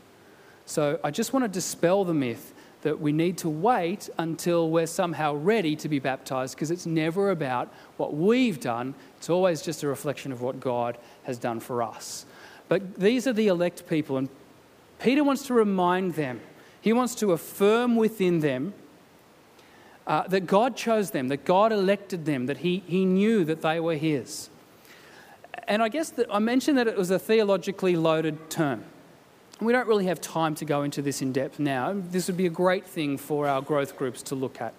So 0.65 1.00
I 1.04 1.12
just 1.12 1.34
want 1.34 1.44
to 1.44 1.50
dispel 1.50 2.06
the 2.06 2.13
myth 2.13 2.54
that 2.82 3.00
we 3.00 3.12
need 3.12 3.38
to 3.39 3.50
wait 3.50 4.10
until 4.17 4.70
we're 4.70 4.88
somehow 4.88 5.36
ready 5.36 5.76
to 5.76 5.89
be 5.89 6.00
baptized 6.00 6.56
because 6.56 6.72
it's 6.72 6.86
never 6.86 7.30
about 7.30 7.72
what 7.98 8.13
we've 8.13 8.60
done. 8.60 8.96
It's 9.17 9.30
always 9.30 9.62
just 9.62 9.84
a 9.84 9.88
reflection 9.88 10.32
of 10.32 10.41
what 10.41 10.60
God 10.60 10.98
has 11.24 11.38
done 11.38 11.60
for 11.60 11.84
us. 11.84 12.26
But 12.67 13.00
these 13.00 13.28
are 13.28 13.34
the 13.34 13.48
elect 13.48 13.88
people, 13.88 14.17
and 14.17 14.30
Peter 15.00 15.24
wants 15.24 15.46
to 15.48 15.54
remind 15.54 16.13
them, 16.13 16.39
he 16.80 16.94
wants 16.94 17.15
to 17.15 17.34
affirm 17.34 17.96
within 17.96 18.39
them 18.39 18.74
uh, 20.08 20.28
that 20.28 20.48
God 20.48 20.76
chose 20.76 21.12
them, 21.12 21.28
that 21.28 21.46
God 21.46 21.72
elected 21.72 22.26
them, 22.26 22.46
that 22.48 22.58
he, 22.60 22.84
he 22.88 23.06
knew 23.06 23.44
that 23.46 23.62
they 23.62 23.80
were 23.80 23.96
His. 23.96 24.50
And 25.68 25.82
I 25.82 25.90
guess 25.90 26.10
that 26.12 26.28
I 26.32 26.40
mentioned 26.40 26.78
that 26.78 26.88
it 26.88 26.98
was 26.98 27.12
a 27.12 27.20
theologically 27.20 27.96
loaded 27.96 28.50
term. 28.50 28.84
We 29.60 29.74
don't 29.74 29.88
really 29.88 30.06
have 30.06 30.20
time 30.20 30.56
to 30.56 30.66
go 30.66 30.84
into 30.84 31.02
this 31.02 31.22
in 31.22 31.32
depth 31.32 31.60
now. 31.60 31.94
This 31.96 32.28
would 32.28 32.38
be 32.38 32.48
a 32.48 32.50
great 32.50 32.86
thing 32.86 33.18
for 33.18 33.48
our 33.48 33.62
growth 33.62 33.96
groups 33.96 34.24
to 34.24 34.36
look 34.36 34.60
at. 34.60 34.74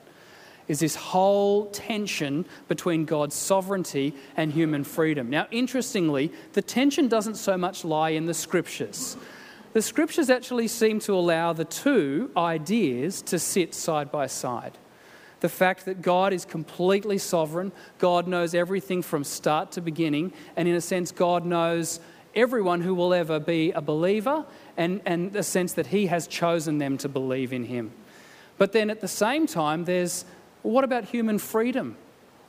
Is 0.68 0.80
this 0.80 0.94
whole 0.94 1.66
tension 1.66 2.46
between 2.68 3.04
God's 3.04 3.34
sovereignty 3.34 4.14
and 4.36 4.52
human 4.52 4.84
freedom. 4.84 5.28
Now, 5.28 5.46
interestingly, 5.50 6.32
the 6.52 6.62
tension 6.62 7.08
doesn't 7.08 7.34
so 7.34 7.56
much 7.56 7.84
lie 7.84 8.10
in 8.10 8.26
the 8.26 8.34
scriptures. 8.34 9.16
The 9.72 9.82
scriptures 9.82 10.30
actually 10.30 10.68
seem 10.68 11.00
to 11.00 11.14
allow 11.14 11.52
the 11.52 11.64
two 11.64 12.30
ideas 12.36 13.22
to 13.22 13.38
sit 13.38 13.74
side 13.74 14.10
by 14.12 14.26
side. 14.26 14.78
The 15.42 15.48
fact 15.48 15.86
that 15.86 16.02
God 16.02 16.32
is 16.32 16.44
completely 16.44 17.18
sovereign, 17.18 17.72
God 17.98 18.28
knows 18.28 18.54
everything 18.54 19.02
from 19.02 19.24
start 19.24 19.72
to 19.72 19.80
beginning, 19.80 20.32
and 20.54 20.68
in 20.68 20.76
a 20.76 20.80
sense, 20.80 21.10
God 21.10 21.44
knows 21.44 21.98
everyone 22.32 22.80
who 22.80 22.94
will 22.94 23.12
ever 23.12 23.40
be 23.40 23.72
a 23.72 23.80
believer 23.80 24.46
and, 24.76 25.00
and 25.04 25.32
the 25.32 25.42
sense 25.42 25.72
that 25.72 25.88
He 25.88 26.06
has 26.06 26.28
chosen 26.28 26.78
them 26.78 26.96
to 26.98 27.08
believe 27.08 27.52
in 27.52 27.64
Him. 27.64 27.90
But 28.56 28.70
then 28.70 28.88
at 28.88 29.00
the 29.00 29.08
same 29.08 29.48
time, 29.48 29.84
there's 29.84 30.24
what 30.62 30.84
about 30.84 31.06
human 31.06 31.40
freedom? 31.40 31.96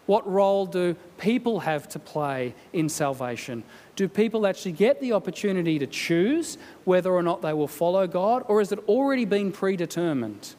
What 0.05 0.31
role 0.31 0.67
do 0.67 0.95
people 1.17 1.61
have 1.61 1.89
to 1.89 1.99
play 1.99 2.53
in 2.73 2.89
salvation? 2.89 3.63
Do 3.95 4.07
people 4.07 4.45
actually 4.45 4.73
get 4.73 5.01
the 5.01 5.13
opportunity 5.13 5.79
to 5.79 5.87
choose 5.87 6.59
whether 6.83 7.11
or 7.11 7.23
not 7.23 7.41
they 7.41 7.53
will 7.53 7.67
follow 7.67 8.05
God, 8.05 8.43
or 8.47 8.61
is 8.61 8.71
it 8.71 8.87
already 8.87 9.25
been 9.25 9.51
predetermined? 9.51 10.53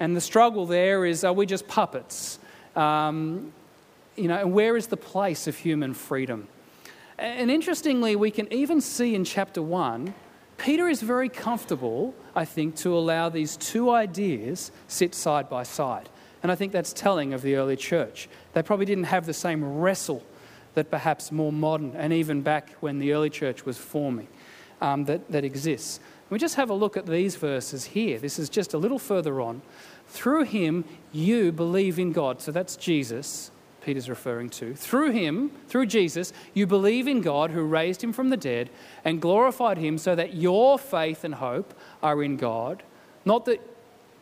And 0.00 0.16
the 0.16 0.20
struggle 0.20 0.66
there 0.66 1.04
is 1.04 1.24
are 1.24 1.32
we 1.32 1.46
just 1.46 1.66
puppets? 1.68 2.38
Um, 2.76 3.52
you 4.16 4.28
know, 4.28 4.46
where 4.46 4.76
is 4.76 4.88
the 4.88 4.96
place 4.96 5.46
of 5.46 5.56
human 5.56 5.94
freedom? 5.94 6.48
And 7.18 7.50
interestingly, 7.50 8.14
we 8.14 8.30
can 8.30 8.52
even 8.52 8.80
see 8.80 9.14
in 9.14 9.24
chapter 9.24 9.62
1 9.62 10.14
Peter 10.58 10.88
is 10.88 11.00
very 11.00 11.28
comfortable, 11.28 12.14
I 12.34 12.44
think, 12.44 12.74
to 12.76 12.96
allow 12.96 13.28
these 13.28 13.56
two 13.56 13.90
ideas 13.90 14.72
sit 14.88 15.14
side 15.14 15.48
by 15.48 15.62
side. 15.62 16.08
And 16.42 16.52
I 16.52 16.56
think 16.56 16.72
that's 16.72 16.92
telling 16.92 17.32
of 17.32 17.42
the 17.42 17.54
early 17.54 17.76
church. 17.76 18.28
They 18.52 18.62
probably 18.62 18.84
didn't 18.84 19.04
have 19.04 19.24
the 19.24 19.32
same 19.32 19.64
wrestle 19.78 20.24
that 20.74 20.90
perhaps 20.90 21.32
more 21.32 21.52
modern 21.52 21.94
and 21.96 22.12
even 22.12 22.42
back 22.42 22.70
when 22.80 22.98
the 22.98 23.12
early 23.12 23.30
church 23.30 23.64
was 23.64 23.78
forming 23.78 24.28
um, 24.80 25.04
that, 25.06 25.30
that 25.30 25.44
exists. 25.44 26.00
We 26.30 26.38
just 26.38 26.56
have 26.56 26.70
a 26.70 26.74
look 26.74 26.96
at 26.96 27.06
these 27.06 27.36
verses 27.36 27.84
here. 27.84 28.18
This 28.18 28.38
is 28.38 28.48
just 28.48 28.74
a 28.74 28.78
little 28.78 28.98
further 28.98 29.40
on. 29.40 29.62
Through 30.08 30.44
him, 30.44 30.84
you 31.12 31.52
believe 31.52 31.98
in 31.98 32.12
God. 32.12 32.40
So 32.40 32.50
that's 32.50 32.76
Jesus. 32.76 33.50
Peter's 33.82 34.08
referring 34.08 34.50
to. 34.50 34.74
Through 34.74 35.12
him, 35.12 35.50
through 35.68 35.86
Jesus, 35.86 36.32
you 36.52 36.66
believe 36.66 37.06
in 37.06 37.20
God 37.20 37.50
who 37.50 37.62
raised 37.62 38.02
him 38.02 38.12
from 38.12 38.30
the 38.30 38.36
dead 38.36 38.70
and 39.04 39.20
glorified 39.20 39.78
him 39.78 39.96
so 39.96 40.14
that 40.14 40.34
your 40.34 40.78
faith 40.78 41.24
and 41.24 41.36
hope 41.36 41.72
are 42.02 42.22
in 42.22 42.36
God, 42.36 42.82
not 43.24 43.44
that 43.46 43.60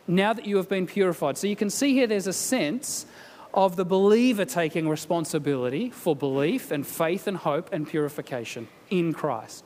now 0.07 0.31
that 0.31 0.45
you 0.45 0.57
have 0.57 0.69
been 0.69 0.87
purified. 0.87 1.37
So 1.37 1.47
you 1.47 1.55
can 1.55 1.69
see 1.69 1.93
here 1.93 2.07
there's 2.07 2.27
a 2.27 2.33
sense 2.33 3.05
of 3.53 3.75
the 3.75 3.85
believer 3.85 4.45
taking 4.45 4.87
responsibility 4.87 5.89
for 5.89 6.15
belief 6.15 6.71
and 6.71 6.85
faith 6.85 7.27
and 7.27 7.35
hope 7.35 7.73
and 7.73 7.87
purification 7.87 8.67
in 8.89 9.13
Christ. 9.13 9.65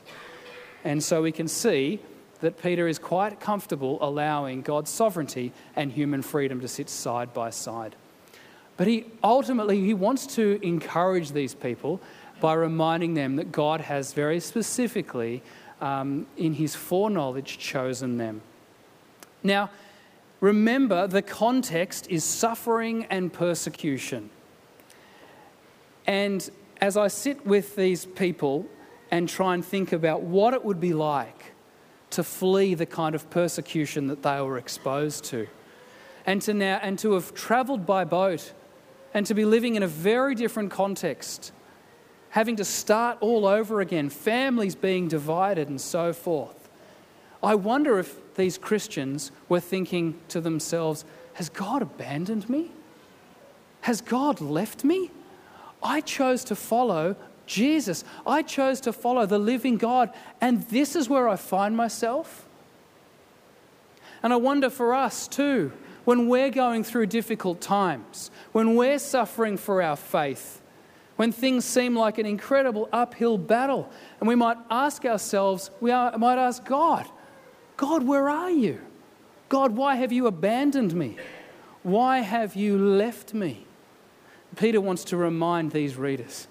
And 0.83 1.03
so 1.03 1.21
we 1.21 1.31
can 1.31 1.47
see 1.47 1.99
that 2.41 2.61
Peter 2.61 2.87
is 2.87 2.99
quite 2.99 3.39
comfortable 3.39 3.97
allowing 4.01 4.61
God's 4.61 4.89
sovereignty 4.89 5.53
and 5.75 5.91
human 5.91 6.21
freedom 6.21 6.59
to 6.61 6.67
sit 6.67 6.89
side 6.89 7.33
by 7.33 7.49
side. 7.49 7.95
But 8.77 8.87
he 8.87 9.05
ultimately 9.23 9.79
he 9.79 9.93
wants 9.93 10.27
to 10.35 10.59
encourage 10.61 11.31
these 11.31 11.53
people 11.53 12.01
by 12.41 12.53
reminding 12.53 13.13
them 13.13 13.35
that 13.35 13.51
God 13.51 13.81
has 13.81 14.13
very 14.13 14.39
specifically, 14.39 15.43
um, 15.79 16.25
in 16.35 16.53
his 16.53 16.75
foreknowledge, 16.75 17.59
chosen 17.59 18.17
them. 18.17 18.41
Now, 19.43 19.69
remember 20.39 21.05
the 21.05 21.21
context 21.21 22.07
is 22.09 22.23
suffering 22.23 23.05
and 23.11 23.31
persecution. 23.31 24.31
And 26.07 26.49
as 26.79 26.97
I 26.97 27.07
sit 27.07 27.45
with 27.45 27.75
these 27.75 28.05
people 28.05 28.65
and 29.11 29.29
try 29.29 29.53
and 29.53 29.63
think 29.63 29.93
about 29.93 30.23
what 30.23 30.55
it 30.55 30.65
would 30.65 30.79
be 30.79 30.93
like 30.93 31.50
to 32.11 32.23
flee 32.23 32.73
the 32.73 32.85
kind 32.85 33.15
of 33.15 33.29
persecution 33.29 34.07
that 34.07 34.23
they 34.23 34.39
were 34.41 34.57
exposed 34.57 35.23
to, 35.25 35.47
and 36.25 36.41
to 36.43 36.53
now 36.53 36.79
and 36.81 36.99
to 36.99 37.13
have 37.13 37.33
traveled 37.33 37.85
by 37.85 38.03
boat 38.03 38.53
and 39.13 39.25
to 39.25 39.33
be 39.33 39.45
living 39.45 39.75
in 39.75 39.83
a 39.83 39.87
very 39.87 40.35
different 40.35 40.71
context, 40.71 41.51
having 42.29 42.55
to 42.55 42.65
start 42.65 43.17
all 43.21 43.45
over 43.45 43.81
again, 43.81 44.09
families 44.09 44.75
being 44.75 45.07
divided, 45.07 45.67
and 45.67 45.81
so 45.81 46.13
forth. 46.13 46.69
I 47.43 47.55
wonder 47.55 47.99
if 47.99 48.35
these 48.35 48.57
Christians 48.57 49.31
were 49.49 49.59
thinking 49.59 50.19
to 50.29 50.39
themselves, 50.39 51.03
Has 51.33 51.49
God 51.49 51.81
abandoned 51.81 52.49
me? 52.49 52.71
Has 53.81 54.01
God 54.01 54.39
left 54.39 54.83
me? 54.83 55.11
I 55.83 56.01
chose 56.01 56.43
to 56.45 56.55
follow 56.55 57.15
Jesus. 57.51 58.05
I 58.25 58.43
chose 58.43 58.79
to 58.81 58.93
follow 58.93 59.25
the 59.25 59.37
living 59.37 59.77
God, 59.77 60.09
and 60.39 60.63
this 60.69 60.95
is 60.95 61.09
where 61.09 61.27
I 61.27 61.35
find 61.35 61.75
myself. 61.75 62.47
And 64.23 64.31
I 64.31 64.37
wonder 64.37 64.69
for 64.69 64.93
us 64.93 65.27
too, 65.27 65.73
when 66.05 66.29
we're 66.29 66.49
going 66.49 66.83
through 66.83 67.07
difficult 67.07 67.59
times, 67.59 68.31
when 68.53 68.75
we're 68.75 68.99
suffering 68.99 69.57
for 69.57 69.81
our 69.81 69.97
faith, 69.97 70.61
when 71.17 71.31
things 71.31 71.65
seem 71.65 71.95
like 71.95 72.17
an 72.17 72.25
incredible 72.25 72.87
uphill 72.93 73.37
battle, 73.37 73.91
and 74.19 74.27
we 74.29 74.35
might 74.35 74.57
ask 74.69 75.03
ourselves, 75.05 75.69
we 75.81 75.91
are, 75.91 76.17
might 76.17 76.37
ask 76.37 76.63
God, 76.63 77.05
God, 77.75 78.03
where 78.03 78.29
are 78.29 78.49
you? 78.49 78.79
God, 79.49 79.75
why 79.75 79.95
have 79.95 80.13
you 80.13 80.25
abandoned 80.27 80.93
me? 80.93 81.17
Why 81.83 82.19
have 82.19 82.55
you 82.55 82.77
left 82.77 83.33
me? 83.33 83.65
Peter 84.55 84.79
wants 84.79 85.03
to 85.05 85.17
remind 85.17 85.71
these 85.71 85.97
readers 85.97 86.47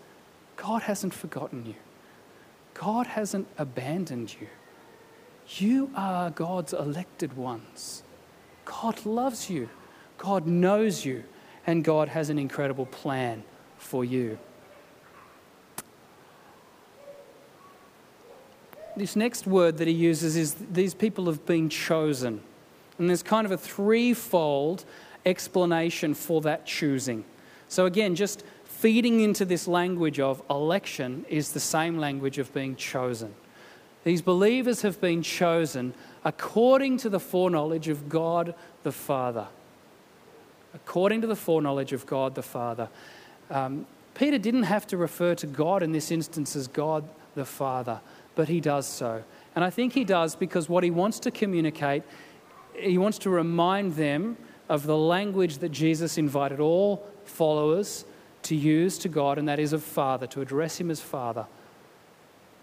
God 0.61 0.83
hasn't 0.83 1.15
forgotten 1.15 1.65
you, 1.65 1.75
God 2.75 3.07
hasn't 3.07 3.49
abandoned 3.57 4.37
you. 4.39 4.49
You 5.57 5.91
are 5.97 6.31
God's 6.31 6.75
elected 6.75 7.37
ones. 7.37 8.03
God 8.67 9.05
loves 9.07 9.49
you, 9.49 9.71
God 10.19 10.47
knows 10.47 11.05
you, 11.05 11.25
and 11.67 11.83
God 11.83 12.09
has 12.09 12.29
an 12.29 12.39
incredible 12.39 12.87
plan 12.87 13.43
for 13.79 14.05
you. 14.05 14.39
This 18.97 19.17
next 19.17 19.47
word 19.47 19.79
that 19.79 19.89
he 19.89 19.95
uses 19.95 20.37
is 20.37 20.55
these 20.71 20.93
people 20.93 21.25
have 21.27 21.47
been 21.47 21.71
chosen. 21.71 22.43
And 22.99 23.09
there's 23.09 23.23
kind 23.23 23.47
of 23.47 23.51
a 23.51 23.57
threefold 23.57 24.85
explanation 25.25 26.13
for 26.13 26.43
that 26.43 26.67
choosing. 26.67 27.25
So, 27.69 27.87
again, 27.87 28.15
just 28.15 28.45
feeding 28.81 29.21
into 29.21 29.45
this 29.45 29.69
language 29.69 30.19
of 30.19 30.43
election 30.49 31.27
is 31.29 31.53
the 31.53 31.61
same 31.61 31.99
language 31.99 32.39
of 32.39 32.51
being 32.55 32.75
chosen. 32.75 33.35
These 34.05 34.23
believers 34.23 34.81
have 34.81 34.99
been 35.03 35.23
chosen 35.23 35.93
according 36.25 36.97
to 36.99 37.11
the 37.11 37.21
foreknowledge 37.21 37.89
of 37.89 38.09
God 38.09 38.55
the 38.83 38.91
Father. 38.91 39.49
According 40.73 41.21
to 41.21 41.27
the 41.27 41.37
foreknowledge 41.37 41.93
of 41.93 42.07
God 42.07 42.35
the 42.35 42.43
Father. 42.43 42.89
Um, 43.51 43.87
Peter 44.15 44.39
didn't 44.39 44.63
have 44.63 44.87
to 44.87 44.97
refer 44.97 45.35
to 45.35 45.47
God 45.47 45.83
in 45.83 45.93
this 45.93 46.11
instance 46.11 46.57
as 46.57 46.67
God 46.67 47.07
the 47.35 47.45
Father, 47.45 48.01
but 48.35 48.49
he 48.49 48.63
does 48.63 48.87
so. 48.87 49.23
And 49.55 49.63
I 49.63 49.69
think 49.69 49.93
he 49.93 50.05
does 50.05 50.35
because 50.35 50.71
what 50.71 50.85
he 50.85 50.91
wants 50.91 51.21
to 51.21 51.31
communicate, 51.31 52.03
he 52.73 52.97
wants 52.97 53.19
to 53.19 53.31
remind 53.31 53.97
them 53.97 54.39
of 54.71 54.87
the 54.87 54.97
language 54.97 55.59
that 55.59 55.69
Jesus 55.69 56.17
invited 56.17 56.61
all 56.61 57.07
followers 57.27 58.07
to 58.45 58.55
use 58.55 58.99
to 58.99 59.09
God, 59.09 59.39
and 59.39 59.49
that 59.49 59.59
is 59.59 59.73
of 59.73 59.83
Father, 59.83 60.27
to 60.29 60.41
address 60.41 60.81
Him 60.81 60.91
as 60.91 61.01
Father. 61.01 61.47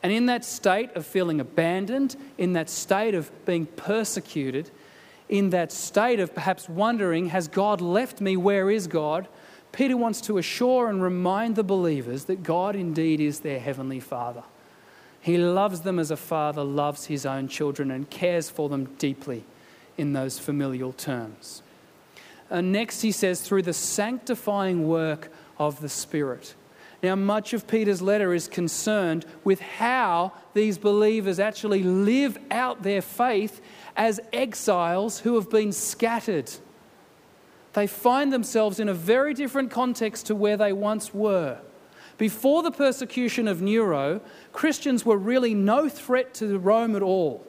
And 0.03 0.11
in 0.11 0.27
that 0.27 0.45
state 0.45 0.95
of 0.95 1.05
feeling 1.05 1.39
abandoned, 1.39 2.15
in 2.37 2.53
that 2.53 2.69
state 2.69 3.15
of 3.15 3.31
being 3.45 3.65
persecuted, 3.65 4.69
in 5.27 5.49
that 5.49 5.71
state 5.71 6.19
of 6.19 6.33
perhaps 6.33 6.69
wondering, 6.69 7.29
has 7.29 7.47
God 7.47 7.81
left 7.81 8.21
me? 8.21 8.37
Where 8.37 8.69
is 8.69 8.87
God? 8.87 9.27
Peter 9.71 9.97
wants 9.97 10.21
to 10.21 10.37
assure 10.37 10.87
and 10.89 11.03
remind 11.03 11.55
the 11.55 11.63
believers 11.63 12.25
that 12.25 12.43
God 12.43 12.75
indeed 12.75 13.19
is 13.19 13.41
their 13.41 13.59
heavenly 13.59 13.99
Father. 13.99 14.43
He 15.19 15.37
loves 15.37 15.81
them 15.81 15.99
as 15.99 16.09
a 16.09 16.15
father 16.15 16.63
loves 16.63 17.05
his 17.05 17.25
own 17.25 17.49
children 17.49 17.91
and 17.91 18.09
cares 18.09 18.49
for 18.49 18.69
them 18.69 18.85
deeply 18.97 19.43
in 19.97 20.13
those 20.13 20.39
familial 20.39 20.93
terms. 20.93 21.63
And 22.49 22.71
next, 22.71 23.01
he 23.01 23.11
says, 23.11 23.41
through 23.41 23.63
the 23.63 23.73
sanctifying 23.73 24.87
work 24.87 25.29
of 25.59 25.81
the 25.81 25.89
Spirit. 25.89 26.55
Now, 27.03 27.15
much 27.15 27.53
of 27.53 27.67
Peter's 27.67 28.01
letter 28.01 28.33
is 28.33 28.47
concerned 28.47 29.25
with 29.43 29.61
how 29.61 30.31
these 30.53 30.77
believers 30.77 31.39
actually 31.39 31.83
live 31.83 32.39
out 32.49 32.81
their 32.81 33.03
faith 33.03 33.61
as 33.95 34.19
exiles 34.33 35.19
who 35.19 35.35
have 35.35 35.49
been 35.49 35.71
scattered. 35.71 36.51
They 37.73 37.85
find 37.85 38.33
themselves 38.33 38.79
in 38.79 38.89
a 38.89 38.93
very 38.93 39.35
different 39.35 39.69
context 39.69 40.25
to 40.27 40.35
where 40.35 40.57
they 40.57 40.73
once 40.73 41.13
were. 41.13 41.59
Before 42.17 42.63
the 42.63 42.71
persecution 42.71 43.47
of 43.47 43.61
Nero, 43.61 44.21
Christians 44.51 45.05
were 45.05 45.17
really 45.17 45.53
no 45.53 45.87
threat 45.87 46.33
to 46.35 46.57
Rome 46.57 46.95
at 46.95 47.03
all. 47.03 47.45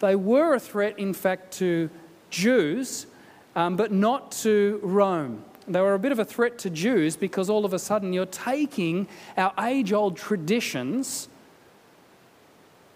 They 0.00 0.16
were 0.16 0.54
a 0.54 0.60
threat, 0.60 0.98
in 0.98 1.14
fact, 1.14 1.52
to 1.58 1.88
Jews, 2.30 3.06
um, 3.54 3.76
but 3.76 3.92
not 3.92 4.32
to 4.32 4.80
Rome. 4.82 5.44
They 5.68 5.80
were 5.80 5.94
a 5.94 5.98
bit 5.98 6.12
of 6.12 6.18
a 6.18 6.24
threat 6.24 6.58
to 6.58 6.70
Jews 6.70 7.16
because 7.16 7.48
all 7.48 7.64
of 7.64 7.72
a 7.72 7.78
sudden 7.78 8.12
you're 8.12 8.26
taking 8.26 9.06
our 9.36 9.52
age 9.60 9.92
old 9.92 10.16
traditions 10.16 11.28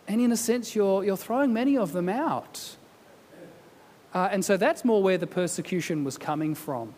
and, 0.09 0.21
in 0.21 0.31
a 0.31 0.37
sense, 0.37 0.75
you're, 0.75 1.05
you're 1.05 1.17
throwing 1.17 1.53
many 1.53 1.77
of 1.77 1.93
them 1.93 2.09
out. 2.09 2.77
Uh, 4.15 4.29
and 4.31 4.45
so 4.45 4.57
that's 4.57 4.85
more 4.85 5.03
where 5.03 5.19
the 5.19 5.27
persecution 5.27 6.05
was 6.05 6.17
coming 6.17 6.55
from. 6.55 6.95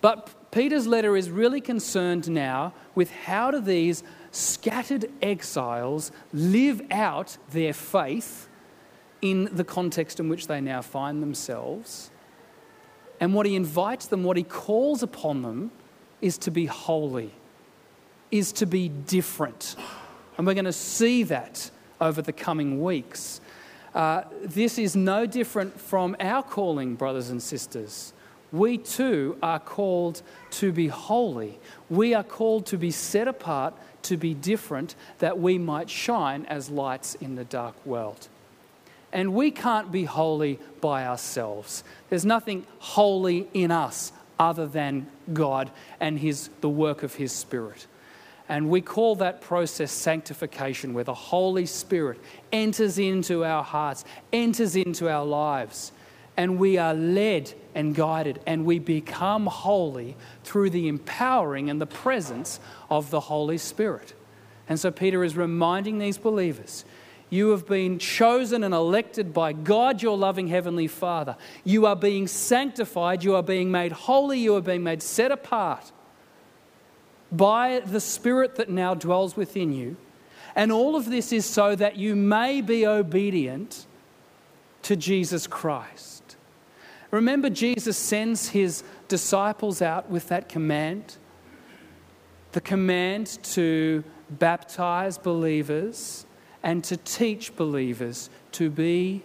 But 0.00 0.30
Peter's 0.52 0.86
letter 0.86 1.16
is 1.16 1.30
really 1.30 1.60
concerned 1.60 2.30
now 2.30 2.72
with 2.94 3.10
how 3.10 3.50
do 3.50 3.60
these 3.60 4.02
scattered 4.30 5.10
exiles 5.20 6.12
live 6.32 6.82
out 6.90 7.36
their 7.50 7.72
faith 7.72 8.48
in 9.20 9.48
the 9.52 9.64
context 9.64 10.18
in 10.20 10.28
which 10.28 10.46
they 10.46 10.60
now 10.60 10.82
find 10.82 11.22
themselves. 11.22 12.11
And 13.22 13.34
what 13.34 13.46
he 13.46 13.54
invites 13.54 14.06
them, 14.06 14.24
what 14.24 14.36
he 14.36 14.42
calls 14.42 15.00
upon 15.00 15.42
them, 15.42 15.70
is 16.20 16.36
to 16.38 16.50
be 16.50 16.66
holy, 16.66 17.30
is 18.32 18.50
to 18.54 18.66
be 18.66 18.88
different. 18.88 19.76
And 20.36 20.44
we're 20.44 20.54
going 20.54 20.64
to 20.64 20.72
see 20.72 21.22
that 21.22 21.70
over 22.00 22.20
the 22.20 22.32
coming 22.32 22.82
weeks. 22.82 23.40
Uh, 23.94 24.22
this 24.42 24.76
is 24.76 24.96
no 24.96 25.24
different 25.24 25.80
from 25.80 26.16
our 26.18 26.42
calling, 26.42 26.96
brothers 26.96 27.30
and 27.30 27.40
sisters. 27.40 28.12
We 28.50 28.76
too 28.76 29.38
are 29.40 29.60
called 29.60 30.22
to 30.52 30.72
be 30.72 30.88
holy. 30.88 31.60
We 31.88 32.14
are 32.14 32.24
called 32.24 32.66
to 32.66 32.76
be 32.76 32.90
set 32.90 33.28
apart, 33.28 33.74
to 34.02 34.16
be 34.16 34.34
different, 34.34 34.96
that 35.20 35.38
we 35.38 35.58
might 35.58 35.88
shine 35.88 36.44
as 36.46 36.70
lights 36.70 37.14
in 37.14 37.36
the 37.36 37.44
dark 37.44 37.86
world. 37.86 38.26
And 39.12 39.34
we 39.34 39.50
can't 39.50 39.92
be 39.92 40.04
holy 40.04 40.58
by 40.80 41.06
ourselves. 41.06 41.84
There's 42.08 42.24
nothing 42.24 42.66
holy 42.78 43.46
in 43.52 43.70
us 43.70 44.12
other 44.38 44.66
than 44.66 45.06
God 45.32 45.70
and 46.00 46.18
his, 46.18 46.48
the 46.60 46.68
work 46.68 47.02
of 47.02 47.14
His 47.14 47.32
Spirit. 47.32 47.86
And 48.48 48.68
we 48.68 48.80
call 48.80 49.16
that 49.16 49.40
process 49.40 49.92
sanctification, 49.92 50.94
where 50.94 51.04
the 51.04 51.14
Holy 51.14 51.64
Spirit 51.64 52.18
enters 52.52 52.98
into 52.98 53.44
our 53.44 53.62
hearts, 53.62 54.04
enters 54.32 54.76
into 54.76 55.08
our 55.08 55.24
lives, 55.24 55.92
and 56.36 56.58
we 56.58 56.76
are 56.76 56.92
led 56.92 57.52
and 57.74 57.94
guided, 57.94 58.40
and 58.46 58.64
we 58.64 58.78
become 58.78 59.46
holy 59.46 60.16
through 60.44 60.70
the 60.70 60.88
empowering 60.88 61.70
and 61.70 61.80
the 61.80 61.86
presence 61.86 62.58
of 62.90 63.10
the 63.10 63.20
Holy 63.20 63.58
Spirit. 63.58 64.12
And 64.68 64.78
so 64.78 64.90
Peter 64.90 65.22
is 65.24 65.36
reminding 65.36 65.98
these 65.98 66.18
believers 66.18 66.84
you 67.32 67.48
have 67.48 67.66
been 67.66 67.98
chosen 67.98 68.62
and 68.62 68.74
elected 68.74 69.32
by 69.32 69.54
God, 69.54 70.02
your 70.02 70.18
loving 70.18 70.48
Heavenly 70.48 70.86
Father. 70.86 71.34
You 71.64 71.86
are 71.86 71.96
being 71.96 72.26
sanctified. 72.26 73.24
You 73.24 73.36
are 73.36 73.42
being 73.42 73.70
made 73.70 73.92
holy. 73.92 74.38
You 74.38 74.54
are 74.56 74.60
being 74.60 74.82
made 74.82 75.02
set 75.02 75.32
apart 75.32 75.92
by 77.32 77.80
the 77.86 78.00
Spirit 78.00 78.56
that 78.56 78.68
now 78.68 78.92
dwells 78.92 79.34
within 79.34 79.72
you. 79.72 79.96
And 80.54 80.70
all 80.70 80.94
of 80.94 81.06
this 81.06 81.32
is 81.32 81.46
so 81.46 81.74
that 81.74 81.96
you 81.96 82.14
may 82.14 82.60
be 82.60 82.86
obedient 82.86 83.86
to 84.82 84.94
Jesus 84.94 85.46
Christ. 85.46 86.36
Remember, 87.10 87.48
Jesus 87.48 87.96
sends 87.96 88.50
his 88.50 88.84
disciples 89.08 89.80
out 89.80 90.10
with 90.10 90.28
that 90.28 90.50
command 90.50 91.16
the 92.52 92.60
command 92.60 93.38
to 93.42 94.04
baptize 94.28 95.16
believers 95.16 96.26
and 96.62 96.82
to 96.84 96.96
teach 96.96 97.54
believers 97.56 98.30
to 98.52 98.70
be 98.70 99.22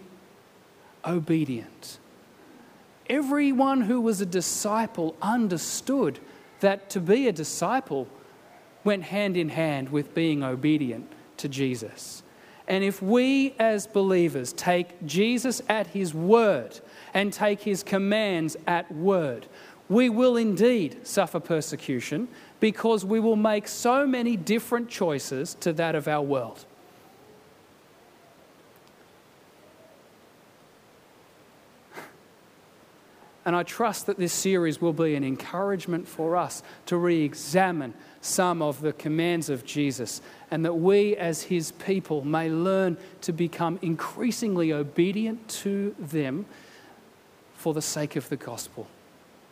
obedient. 1.04 1.98
Everyone 3.08 3.82
who 3.82 4.00
was 4.00 4.20
a 4.20 4.26
disciple 4.26 5.16
understood 5.22 6.18
that 6.60 6.90
to 6.90 7.00
be 7.00 7.28
a 7.28 7.32
disciple 7.32 8.08
went 8.84 9.04
hand 9.04 9.36
in 9.36 9.48
hand 9.48 9.88
with 9.90 10.14
being 10.14 10.42
obedient 10.42 11.10
to 11.38 11.48
Jesus. 11.48 12.22
And 12.66 12.84
if 12.84 13.00
we 13.00 13.54
as 13.58 13.86
believers 13.86 14.52
take 14.52 15.04
Jesus 15.06 15.62
at 15.68 15.86
his 15.88 16.12
word 16.12 16.78
and 17.14 17.32
take 17.32 17.60
his 17.60 17.82
commands 17.82 18.56
at 18.66 18.92
word, 18.92 19.46
we 19.88 20.10
will 20.10 20.36
indeed 20.36 21.06
suffer 21.06 21.40
persecution 21.40 22.28
because 22.60 23.06
we 23.06 23.20
will 23.20 23.36
make 23.36 23.66
so 23.68 24.06
many 24.06 24.36
different 24.36 24.90
choices 24.90 25.54
to 25.60 25.72
that 25.72 25.94
of 25.94 26.06
our 26.06 26.22
world. 26.22 26.66
And 33.48 33.56
I 33.56 33.62
trust 33.62 34.04
that 34.04 34.18
this 34.18 34.34
series 34.34 34.78
will 34.78 34.92
be 34.92 35.14
an 35.14 35.24
encouragement 35.24 36.06
for 36.06 36.36
us 36.36 36.62
to 36.84 36.98
re 36.98 37.22
examine 37.22 37.94
some 38.20 38.60
of 38.60 38.82
the 38.82 38.92
commands 38.92 39.48
of 39.48 39.64
Jesus 39.64 40.20
and 40.50 40.66
that 40.66 40.74
we, 40.74 41.16
as 41.16 41.44
his 41.44 41.72
people, 41.72 42.22
may 42.22 42.50
learn 42.50 42.98
to 43.22 43.32
become 43.32 43.78
increasingly 43.80 44.70
obedient 44.70 45.48
to 45.48 45.96
them 45.98 46.44
for 47.54 47.72
the 47.72 47.80
sake 47.80 48.16
of 48.16 48.28
the 48.28 48.36
gospel 48.36 48.86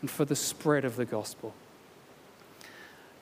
and 0.02 0.10
for 0.10 0.26
the 0.26 0.36
spread 0.36 0.84
of 0.84 0.96
the 0.96 1.06
gospel. 1.06 1.54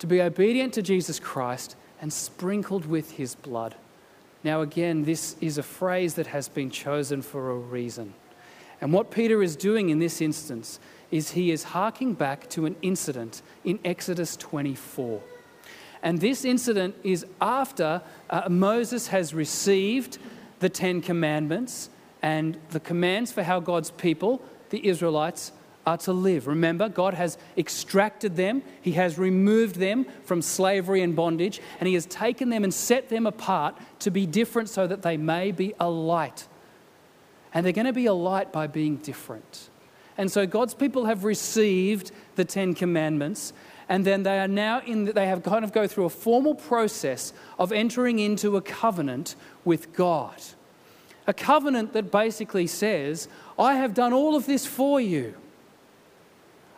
To 0.00 0.08
be 0.08 0.20
obedient 0.20 0.74
to 0.74 0.82
Jesus 0.82 1.20
Christ 1.20 1.76
and 2.00 2.12
sprinkled 2.12 2.84
with 2.84 3.12
his 3.12 3.36
blood. 3.36 3.76
Now, 4.42 4.60
again, 4.60 5.04
this 5.04 5.36
is 5.40 5.56
a 5.56 5.62
phrase 5.62 6.14
that 6.14 6.26
has 6.26 6.48
been 6.48 6.70
chosen 6.70 7.22
for 7.22 7.52
a 7.52 7.54
reason. 7.54 8.14
And 8.80 8.92
what 8.92 9.10
Peter 9.10 9.42
is 9.42 9.56
doing 9.56 9.90
in 9.90 9.98
this 9.98 10.20
instance 10.20 10.80
is 11.10 11.32
he 11.32 11.50
is 11.50 11.62
harking 11.62 12.14
back 12.14 12.48
to 12.50 12.66
an 12.66 12.76
incident 12.82 13.42
in 13.64 13.78
Exodus 13.84 14.36
24. 14.36 15.20
And 16.02 16.20
this 16.20 16.44
incident 16.44 16.96
is 17.02 17.24
after 17.40 18.02
uh, 18.28 18.48
Moses 18.48 19.08
has 19.08 19.32
received 19.32 20.18
the 20.60 20.68
Ten 20.68 21.00
Commandments 21.00 21.88
and 22.20 22.58
the 22.70 22.80
commands 22.80 23.32
for 23.32 23.42
how 23.42 23.60
God's 23.60 23.90
people, 23.90 24.42
the 24.70 24.86
Israelites, 24.86 25.52
are 25.86 25.98
to 25.98 26.12
live. 26.12 26.46
Remember, 26.46 26.88
God 26.88 27.14
has 27.14 27.38
extracted 27.56 28.36
them, 28.36 28.62
He 28.82 28.92
has 28.92 29.18
removed 29.18 29.76
them 29.76 30.06
from 30.24 30.42
slavery 30.42 31.02
and 31.02 31.14
bondage, 31.14 31.60
and 31.78 31.86
He 31.86 31.94
has 31.94 32.06
taken 32.06 32.48
them 32.48 32.64
and 32.64 32.72
set 32.72 33.08
them 33.08 33.26
apart 33.26 33.76
to 34.00 34.10
be 34.10 34.26
different 34.26 34.68
so 34.68 34.86
that 34.86 35.02
they 35.02 35.16
may 35.16 35.52
be 35.52 35.74
a 35.78 35.88
light 35.88 36.46
and 37.54 37.64
they're 37.64 37.72
going 37.72 37.86
to 37.86 37.92
be 37.92 38.06
a 38.06 38.12
light 38.12 38.52
by 38.52 38.66
being 38.66 38.96
different. 38.96 39.70
And 40.18 40.30
so 40.30 40.46
God's 40.46 40.74
people 40.74 41.06
have 41.06 41.24
received 41.24 42.12
the 42.34 42.44
Ten 42.44 42.74
Commandments, 42.74 43.52
and 43.88 44.04
then 44.04 44.24
they 44.24 44.38
are 44.38 44.48
now 44.48 44.80
in, 44.80 45.06
they 45.06 45.26
have 45.26 45.42
kind 45.42 45.64
of 45.64 45.72
go 45.72 45.86
through 45.86 46.04
a 46.04 46.10
formal 46.10 46.54
process 46.54 47.32
of 47.58 47.72
entering 47.72 48.18
into 48.18 48.56
a 48.56 48.60
covenant 48.60 49.36
with 49.64 49.92
God. 49.92 50.40
A 51.26 51.32
covenant 51.32 51.92
that 51.94 52.10
basically 52.10 52.66
says, 52.66 53.28
I 53.58 53.74
have 53.74 53.94
done 53.94 54.12
all 54.12 54.36
of 54.36 54.46
this 54.46 54.66
for 54.66 55.00
you. 55.00 55.34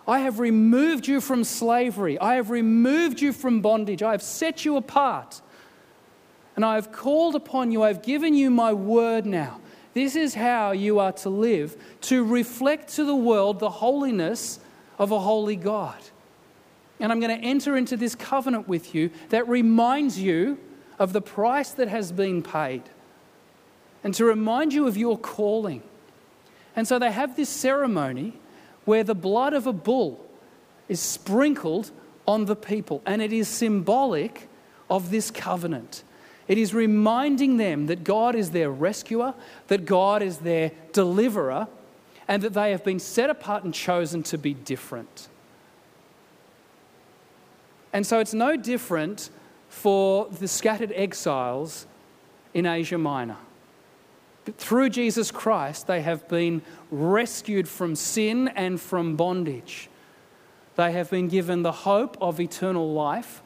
I 0.07 0.21
have 0.21 0.39
removed 0.39 1.09
you 1.09 1.21
from 1.21 1.43
slavery. 1.43 2.19
I 2.21 2.37
have 2.37 2.51
removed 2.51 3.21
you 3.21 3.33
from 3.33 3.61
bondage. 3.61 4.03
I 4.03 4.13
have 4.13 4.23
set 4.23 4.65
you 4.65 4.77
apart. 4.77 5.41
And 6.55 6.65
I 6.65 6.77
have 6.77 6.93
called 6.93 7.35
upon 7.35 7.73
you. 7.73 7.83
I 7.83 7.89
have 7.89 8.03
given 8.03 8.35
you 8.35 8.51
my 8.51 8.73
word 8.73 9.27
now. 9.27 9.61
This 9.97 10.15
is 10.15 10.35
how 10.35 10.73
you 10.73 10.99
are 10.99 11.13
to 11.13 11.31
live, 11.31 11.75
to 12.03 12.23
reflect 12.23 12.97
to 12.97 13.05
the 13.05 13.17
world 13.17 13.61
the 13.61 13.71
holiness 13.71 14.61
of 14.99 15.11
a 15.11 15.19
holy 15.19 15.57
God. 15.57 15.97
And 17.01 17.11
I'm 17.11 17.19
going 17.19 17.35
to 17.35 17.43
enter 17.43 17.79
into 17.79 17.97
this 17.97 18.15
covenant 18.15 18.69
with 18.69 18.95
you 18.95 19.09
that 19.31 19.49
reminds 19.49 20.21
you 20.21 20.59
of 20.99 21.15
the 21.15 21.23
price 21.23 21.71
that 21.71 21.89
has 21.89 22.13
been 22.13 22.43
paid 22.43 22.83
and 24.05 24.13
to 24.13 24.27
remind 24.27 24.75
you 24.75 24.87
of 24.87 24.99
your 24.99 25.17
calling. 25.17 25.83
And 26.77 26.87
so 26.87 26.99
they 26.99 27.11
have 27.11 27.35
this 27.35 27.49
ceremony 27.49 28.35
where 28.85 29.03
the 29.03 29.15
blood 29.15 29.55
of 29.55 29.67
a 29.67 29.73
bull 29.73 30.23
is 30.91 31.01
sprinkled 31.01 31.91
on 32.29 32.45
the 32.45 32.55
people, 32.55 33.01
and 33.07 33.23
it 33.23 33.33
is 33.33 33.49
symbolic 33.49 34.51
of 34.91 35.11
this 35.11 35.31
covenant. 35.31 36.05
It 36.49 36.59
is 36.59 36.73
reminding 36.73 37.57
them 37.57 37.87
that 37.87 38.05
God 38.05 38.35
is 38.35 38.51
their 38.51 38.71
rescuer, 38.71 39.35
that 39.67 39.85
God 39.85 40.23
is 40.23 40.39
their 40.39 40.71
deliverer, 40.93 41.67
and 42.29 42.43
that 42.43 42.55
they 42.55 42.71
have 42.71 42.85
been 42.85 42.99
set 42.99 43.31
apart 43.31 43.65
and 43.65 43.75
chosen 43.75 44.23
to 44.25 44.39
be 44.39 44.55
different. 44.55 45.29
And 47.93 48.07
so 48.07 48.21
it's 48.21 48.35
no 48.35 48.57
different 48.57 49.31
for 49.69 50.27
the 50.27 50.49
scattered 50.49 50.93
exiles 50.95 51.87
in 52.55 52.67
Asia 52.67 52.99
Minor. 52.99 53.39
But 54.45 54.59
through 54.59 54.91
Jesus 54.91 55.31
Christ, 55.31 55.87
they 55.87 56.03
have 56.03 56.29
been 56.29 56.63
rescued 56.91 57.69
from 57.69 57.97
sin 57.97 58.49
and 58.49 58.81
from 58.81 59.17
bondage. 59.17 59.89
They 60.77 60.93
have 60.93 61.11
been 61.11 61.29
given 61.29 61.63
the 61.63 61.73
hope 61.73 62.17
of 62.21 62.39
eternal 62.39 62.93
life, 62.93 63.43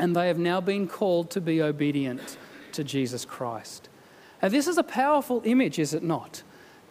and 0.00 0.16
they 0.16 0.28
have 0.28 0.38
now 0.38 0.62
been 0.62 0.88
called 0.88 1.30
to 1.30 1.42
be 1.42 1.60
obedient 1.60 2.38
to 2.72 2.82
Jesus 2.82 3.26
Christ. 3.26 3.90
And 4.40 4.52
this 4.52 4.66
is 4.66 4.78
a 4.78 4.82
powerful 4.82 5.42
image, 5.44 5.78
is 5.78 5.92
it 5.92 6.02
not? 6.02 6.42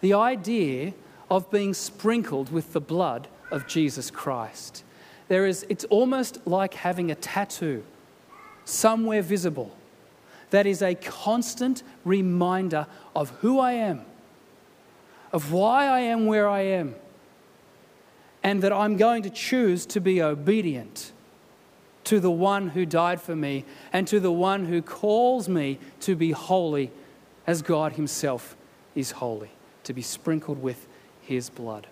The 0.02 0.14
idea 0.14 0.94
of 1.30 1.50
being 1.50 1.74
sprinkled 1.74 2.52
with 2.52 2.72
the 2.74 2.80
blood 2.80 3.28
of 3.50 3.66
Jesus 3.66 4.12
Christ. 4.12 4.84
There 5.28 5.48
is, 5.48 5.66
it's 5.70 5.86
almost 5.86 6.46
like 6.46 6.76
having 6.76 7.10
a 7.10 7.16
tattoo 7.16 7.84
somewhere 8.64 9.24
visible 9.24 9.76
that 10.52 10.68
is 10.68 10.84
a 10.84 10.94
constant 10.94 11.82
reminder 12.06 12.86
of 13.16 13.32
who 13.42 13.60
I 13.60 13.72
am, 13.72 14.02
of 15.34 15.52
why 15.52 15.88
I 15.88 16.02
am 16.02 16.28
where 16.28 16.48
I 16.48 16.62
am, 16.62 16.94
and 18.44 18.62
that 18.62 18.72
I'm 18.72 18.98
going 18.98 19.24
to 19.24 19.32
choose 19.32 19.88
to 19.88 20.00
be 20.00 20.22
obedient 20.22 21.12
to 22.10 22.20
the 22.20 22.32
one 22.32 22.70
who 22.70 22.86
died 22.86 23.22
for 23.22 23.36
me 23.36 23.64
and 23.94 24.08
to 24.08 24.20
the 24.20 24.32
one 24.32 24.66
who 24.66 24.82
calls 24.82 25.48
me 25.48 25.78
to 26.00 26.16
be 26.16 26.32
holy 26.32 26.92
as 27.46 27.62
God 27.62 27.94
Himself 27.94 28.58
is 28.96 29.12
holy, 29.12 29.52
to 29.84 29.94
be 29.94 30.02
sprinkled 30.02 30.62
with 30.62 30.88
His 31.22 31.50
blood. 31.50 31.88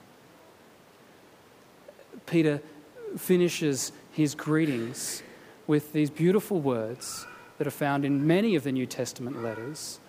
Peter 2.25 2.61
finishes 3.15 3.91
his 4.11 4.33
greetings 4.33 5.21
with 5.67 5.93
these 5.93 6.09
beautiful 6.09 6.59
words 6.59 7.27
that 7.59 7.67
are 7.67 7.71
found 7.71 8.03
in 8.03 8.25
many 8.25 8.55
of 8.55 8.63
the 8.63 8.71
New 8.71 8.85
Testament 8.85 9.43
letters. 9.43 9.99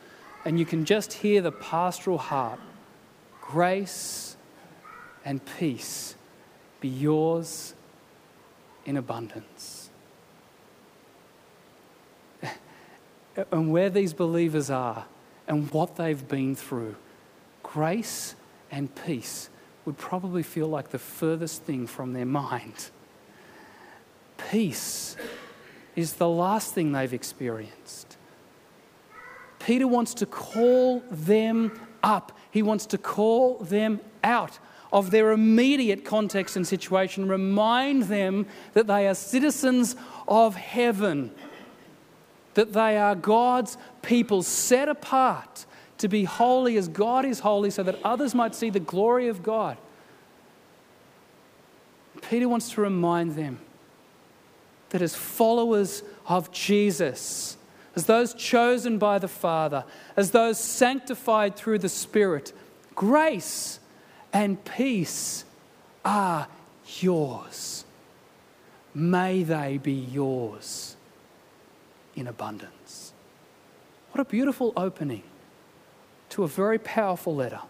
And 0.45 0.59
you 0.59 0.65
can 0.65 0.85
just 0.85 1.13
hear 1.13 1.43
the 1.43 1.53
pastoral 1.53 2.19
heart 2.19 2.61
grace 3.43 4.37
and 5.25 5.41
peace 5.59 6.15
be 6.81 6.89
yours 6.89 7.75
in 8.87 8.97
abundance. 8.97 9.78
And 13.51 13.73
where 13.73 13.91
these 13.91 14.13
believers 14.13 14.71
are 14.71 15.07
and 15.47 15.71
what 15.71 15.97
they've 15.97 16.27
been 16.29 16.55
through, 16.55 16.97
grace 17.63 18.35
and 18.71 18.95
peace 19.07 19.51
would 19.85 19.97
probably 19.97 20.43
feel 20.43 20.69
like 20.69 20.91
the 20.91 20.99
furthest 20.99 21.63
thing 21.63 21.87
from 21.87 22.13
their 22.13 22.27
mind. 22.27 22.91
Peace 24.51 25.17
is 25.97 26.15
the 26.15 26.29
last 26.29 26.75
thing 26.75 26.93
they've 26.93 27.15
experienced. 27.15 28.17
Peter 29.59 29.87
wants 29.87 30.15
to 30.15 30.27
call 30.27 31.03
them 31.11 31.79
up, 32.03 32.37
he 32.51 32.63
wants 32.63 32.87
to 32.87 32.99
call 32.99 33.59
them 33.59 34.01
out 34.23 34.59
of 34.93 35.11
their 35.11 35.33
immediate 35.33 36.05
context 36.05 36.57
and 36.57 36.67
situation, 36.67 37.29
remind 37.29 38.05
them 38.05 38.47
that 38.73 38.87
they 38.87 39.07
are 39.07 39.15
citizens 39.15 39.97
of 40.27 40.55
heaven, 40.55 41.31
that 42.59 42.73
they 42.73 42.99
are 42.99 43.15
God's 43.15 43.79
people 44.03 44.43
set 44.43 44.89
apart 44.89 45.65
to 45.99 46.09
be 46.09 46.25
holy 46.25 46.77
as 46.77 46.89
God 46.89 47.25
is 47.25 47.39
holy, 47.39 47.71
so 47.71 47.85
that 47.85 48.01
others 48.03 48.35
might 48.35 48.53
see 48.53 48.69
the 48.69 48.81
glory 48.81 49.29
of 49.29 49.45
God. 49.45 49.77
Peter 52.29 52.49
wants 52.49 52.73
to 52.73 52.81
remind 52.81 53.37
them 53.37 53.61
that 54.89 55.01
as 55.01 55.15
followers 55.15 56.03
of 56.27 56.51
Jesus, 56.51 57.57
as 57.95 58.07
those 58.07 58.35
chosen 58.35 58.99
by 58.99 59.21
the 59.21 59.29
Father, 59.29 59.85
as 60.17 60.33
those 60.33 60.59
sanctified 60.59 61.55
through 61.55 61.79
the 61.79 61.89
Spirit, 61.89 62.53
grace 62.97 63.79
and 64.33 64.65
peace 64.65 65.45
are 66.05 66.49
yours. 66.99 67.85
May 68.97 69.45
they 69.45 69.79
be 69.79 69.93
yours 69.93 70.97
in 72.19 72.27
abundance. 72.27 73.13
What 74.13 74.21
a 74.21 74.25
beautiful 74.25 74.73
opening 74.77 75.23
to 76.31 76.45
a 76.45 76.49
very 76.49 76.79
powerful 76.79 77.35
letter 77.35 77.61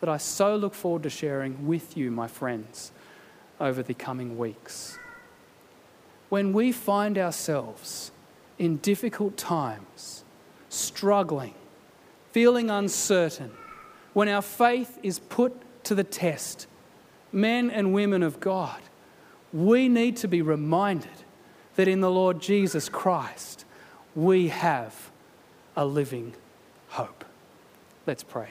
that 0.00 0.08
I 0.08 0.16
so 0.16 0.56
look 0.56 0.74
forward 0.74 1.02
to 1.04 1.10
sharing 1.10 1.66
with 1.66 1.96
you, 1.96 2.10
my 2.10 2.28
friends, 2.28 2.92
over 3.58 3.82
the 3.82 3.94
coming 3.94 4.36
weeks 4.36 4.98
when 6.28 6.52
we 6.52 6.72
find 6.72 7.18
ourselves 7.18 8.10
in 8.58 8.78
difficult 8.78 9.36
times, 9.36 10.24
struggling, 10.68 11.54
feeling 12.32 12.70
uncertain, 12.70 13.52
when 14.12 14.28
our 14.28 14.42
faith 14.42 14.98
is 15.02 15.18
put 15.18 15.54
to 15.84 15.94
the 15.94 16.04
test, 16.04 16.66
men 17.32 17.70
and 17.70 17.92
women 17.92 18.22
of 18.22 18.40
God, 18.40 18.80
we 19.52 19.88
need 19.88 20.16
to 20.16 20.28
be 20.28 20.42
reminded 20.42 21.10
that 21.76 21.86
in 21.86 22.00
the 22.00 22.10
Lord 22.10 22.40
Jesus 22.40 22.88
Christ 22.88 23.64
we 24.16 24.48
have 24.48 25.10
a 25.76 25.84
living 25.84 26.34
hope. 26.88 27.24
Let's 28.06 28.24
pray. 28.24 28.48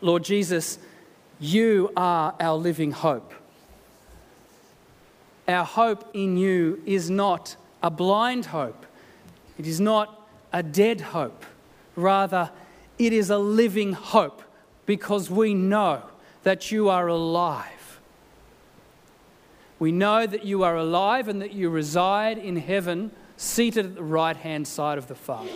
Lord 0.00 0.24
Jesus, 0.24 0.78
you 1.38 1.92
are 1.94 2.34
our 2.40 2.56
living 2.56 2.90
hope. 2.90 3.34
Our 5.46 5.64
hope 5.64 6.08
in 6.14 6.38
you 6.38 6.82
is 6.86 7.10
not 7.10 7.56
a 7.82 7.90
blind 7.90 8.46
hope, 8.46 8.86
it 9.58 9.66
is 9.66 9.78
not 9.78 10.26
a 10.52 10.62
dead 10.62 11.00
hope. 11.00 11.44
Rather, 11.96 12.50
it 12.98 13.12
is 13.12 13.28
a 13.28 13.38
living 13.38 13.92
hope 13.92 14.42
because 14.86 15.28
we 15.28 15.52
know 15.52 16.02
that 16.44 16.70
you 16.70 16.88
are 16.88 17.08
alive. 17.08 17.79
We 19.80 19.90
know 19.90 20.26
that 20.26 20.44
you 20.44 20.62
are 20.62 20.76
alive 20.76 21.26
and 21.26 21.40
that 21.42 21.52
you 21.52 21.70
reside 21.70 22.38
in 22.38 22.56
heaven, 22.56 23.10
seated 23.36 23.86
at 23.86 23.94
the 23.96 24.04
right 24.04 24.36
hand 24.36 24.68
side 24.68 24.98
of 24.98 25.08
the 25.08 25.14
Father. 25.14 25.50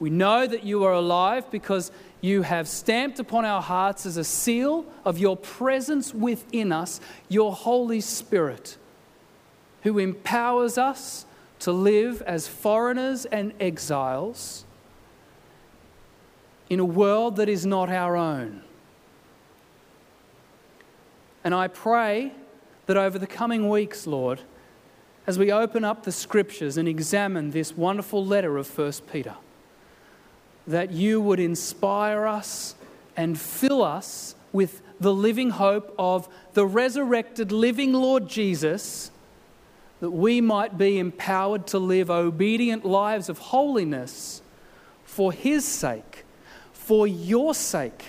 We 0.00 0.10
know 0.10 0.44
that 0.44 0.64
you 0.64 0.82
are 0.84 0.92
alive 0.92 1.50
because 1.52 1.92
you 2.20 2.42
have 2.42 2.66
stamped 2.66 3.20
upon 3.20 3.44
our 3.44 3.62
hearts 3.62 4.06
as 4.06 4.16
a 4.16 4.24
seal 4.24 4.84
of 5.04 5.18
your 5.18 5.36
presence 5.36 6.12
within 6.12 6.72
us, 6.72 7.00
your 7.28 7.52
Holy 7.52 8.00
Spirit, 8.00 8.76
who 9.84 10.00
empowers 10.00 10.76
us 10.76 11.24
to 11.60 11.70
live 11.70 12.22
as 12.22 12.48
foreigners 12.48 13.24
and 13.24 13.52
exiles 13.60 14.64
in 16.68 16.80
a 16.80 16.84
world 16.84 17.36
that 17.36 17.48
is 17.48 17.64
not 17.64 17.88
our 17.88 18.16
own. 18.16 18.62
And 21.44 21.54
I 21.54 21.68
pray 21.68 22.32
that 22.86 22.96
over 22.96 23.18
the 23.18 23.26
coming 23.26 23.68
weeks, 23.68 24.06
Lord, 24.06 24.40
as 25.26 25.38
we 25.38 25.50
open 25.50 25.84
up 25.84 26.02
the 26.02 26.12
scriptures 26.12 26.76
and 26.76 26.86
examine 26.86 27.50
this 27.50 27.76
wonderful 27.76 28.24
letter 28.24 28.58
of 28.58 28.78
1 28.78 28.92
Peter, 29.10 29.36
that 30.66 30.90
you 30.90 31.20
would 31.20 31.40
inspire 31.40 32.26
us 32.26 32.74
and 33.16 33.38
fill 33.38 33.82
us 33.82 34.34
with 34.52 34.82
the 35.00 35.14
living 35.14 35.50
hope 35.50 35.94
of 35.98 36.28
the 36.52 36.66
resurrected, 36.66 37.52
living 37.52 37.92
Lord 37.92 38.28
Jesus, 38.28 39.10
that 40.00 40.10
we 40.10 40.40
might 40.40 40.76
be 40.76 40.98
empowered 40.98 41.66
to 41.68 41.78
live 41.78 42.10
obedient 42.10 42.84
lives 42.84 43.28
of 43.28 43.38
holiness 43.38 44.42
for 45.04 45.32
His 45.32 45.64
sake, 45.64 46.24
for 46.72 47.06
your 47.06 47.54
sake, 47.54 48.04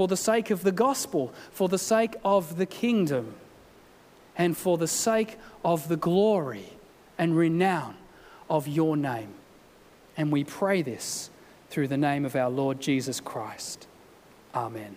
for 0.00 0.08
the 0.08 0.16
sake 0.16 0.50
of 0.50 0.62
the 0.62 0.72
gospel, 0.72 1.30
for 1.52 1.68
the 1.68 1.76
sake 1.76 2.16
of 2.24 2.56
the 2.56 2.64
kingdom, 2.64 3.34
and 4.34 4.56
for 4.56 4.78
the 4.78 4.88
sake 4.88 5.36
of 5.62 5.88
the 5.88 5.96
glory 5.98 6.64
and 7.18 7.36
renown 7.36 7.94
of 8.48 8.66
your 8.66 8.96
name. 8.96 9.34
And 10.16 10.32
we 10.32 10.42
pray 10.42 10.80
this 10.80 11.28
through 11.68 11.88
the 11.88 11.98
name 11.98 12.24
of 12.24 12.34
our 12.34 12.48
Lord 12.48 12.80
Jesus 12.80 13.20
Christ. 13.20 13.86
Amen. 14.54 14.96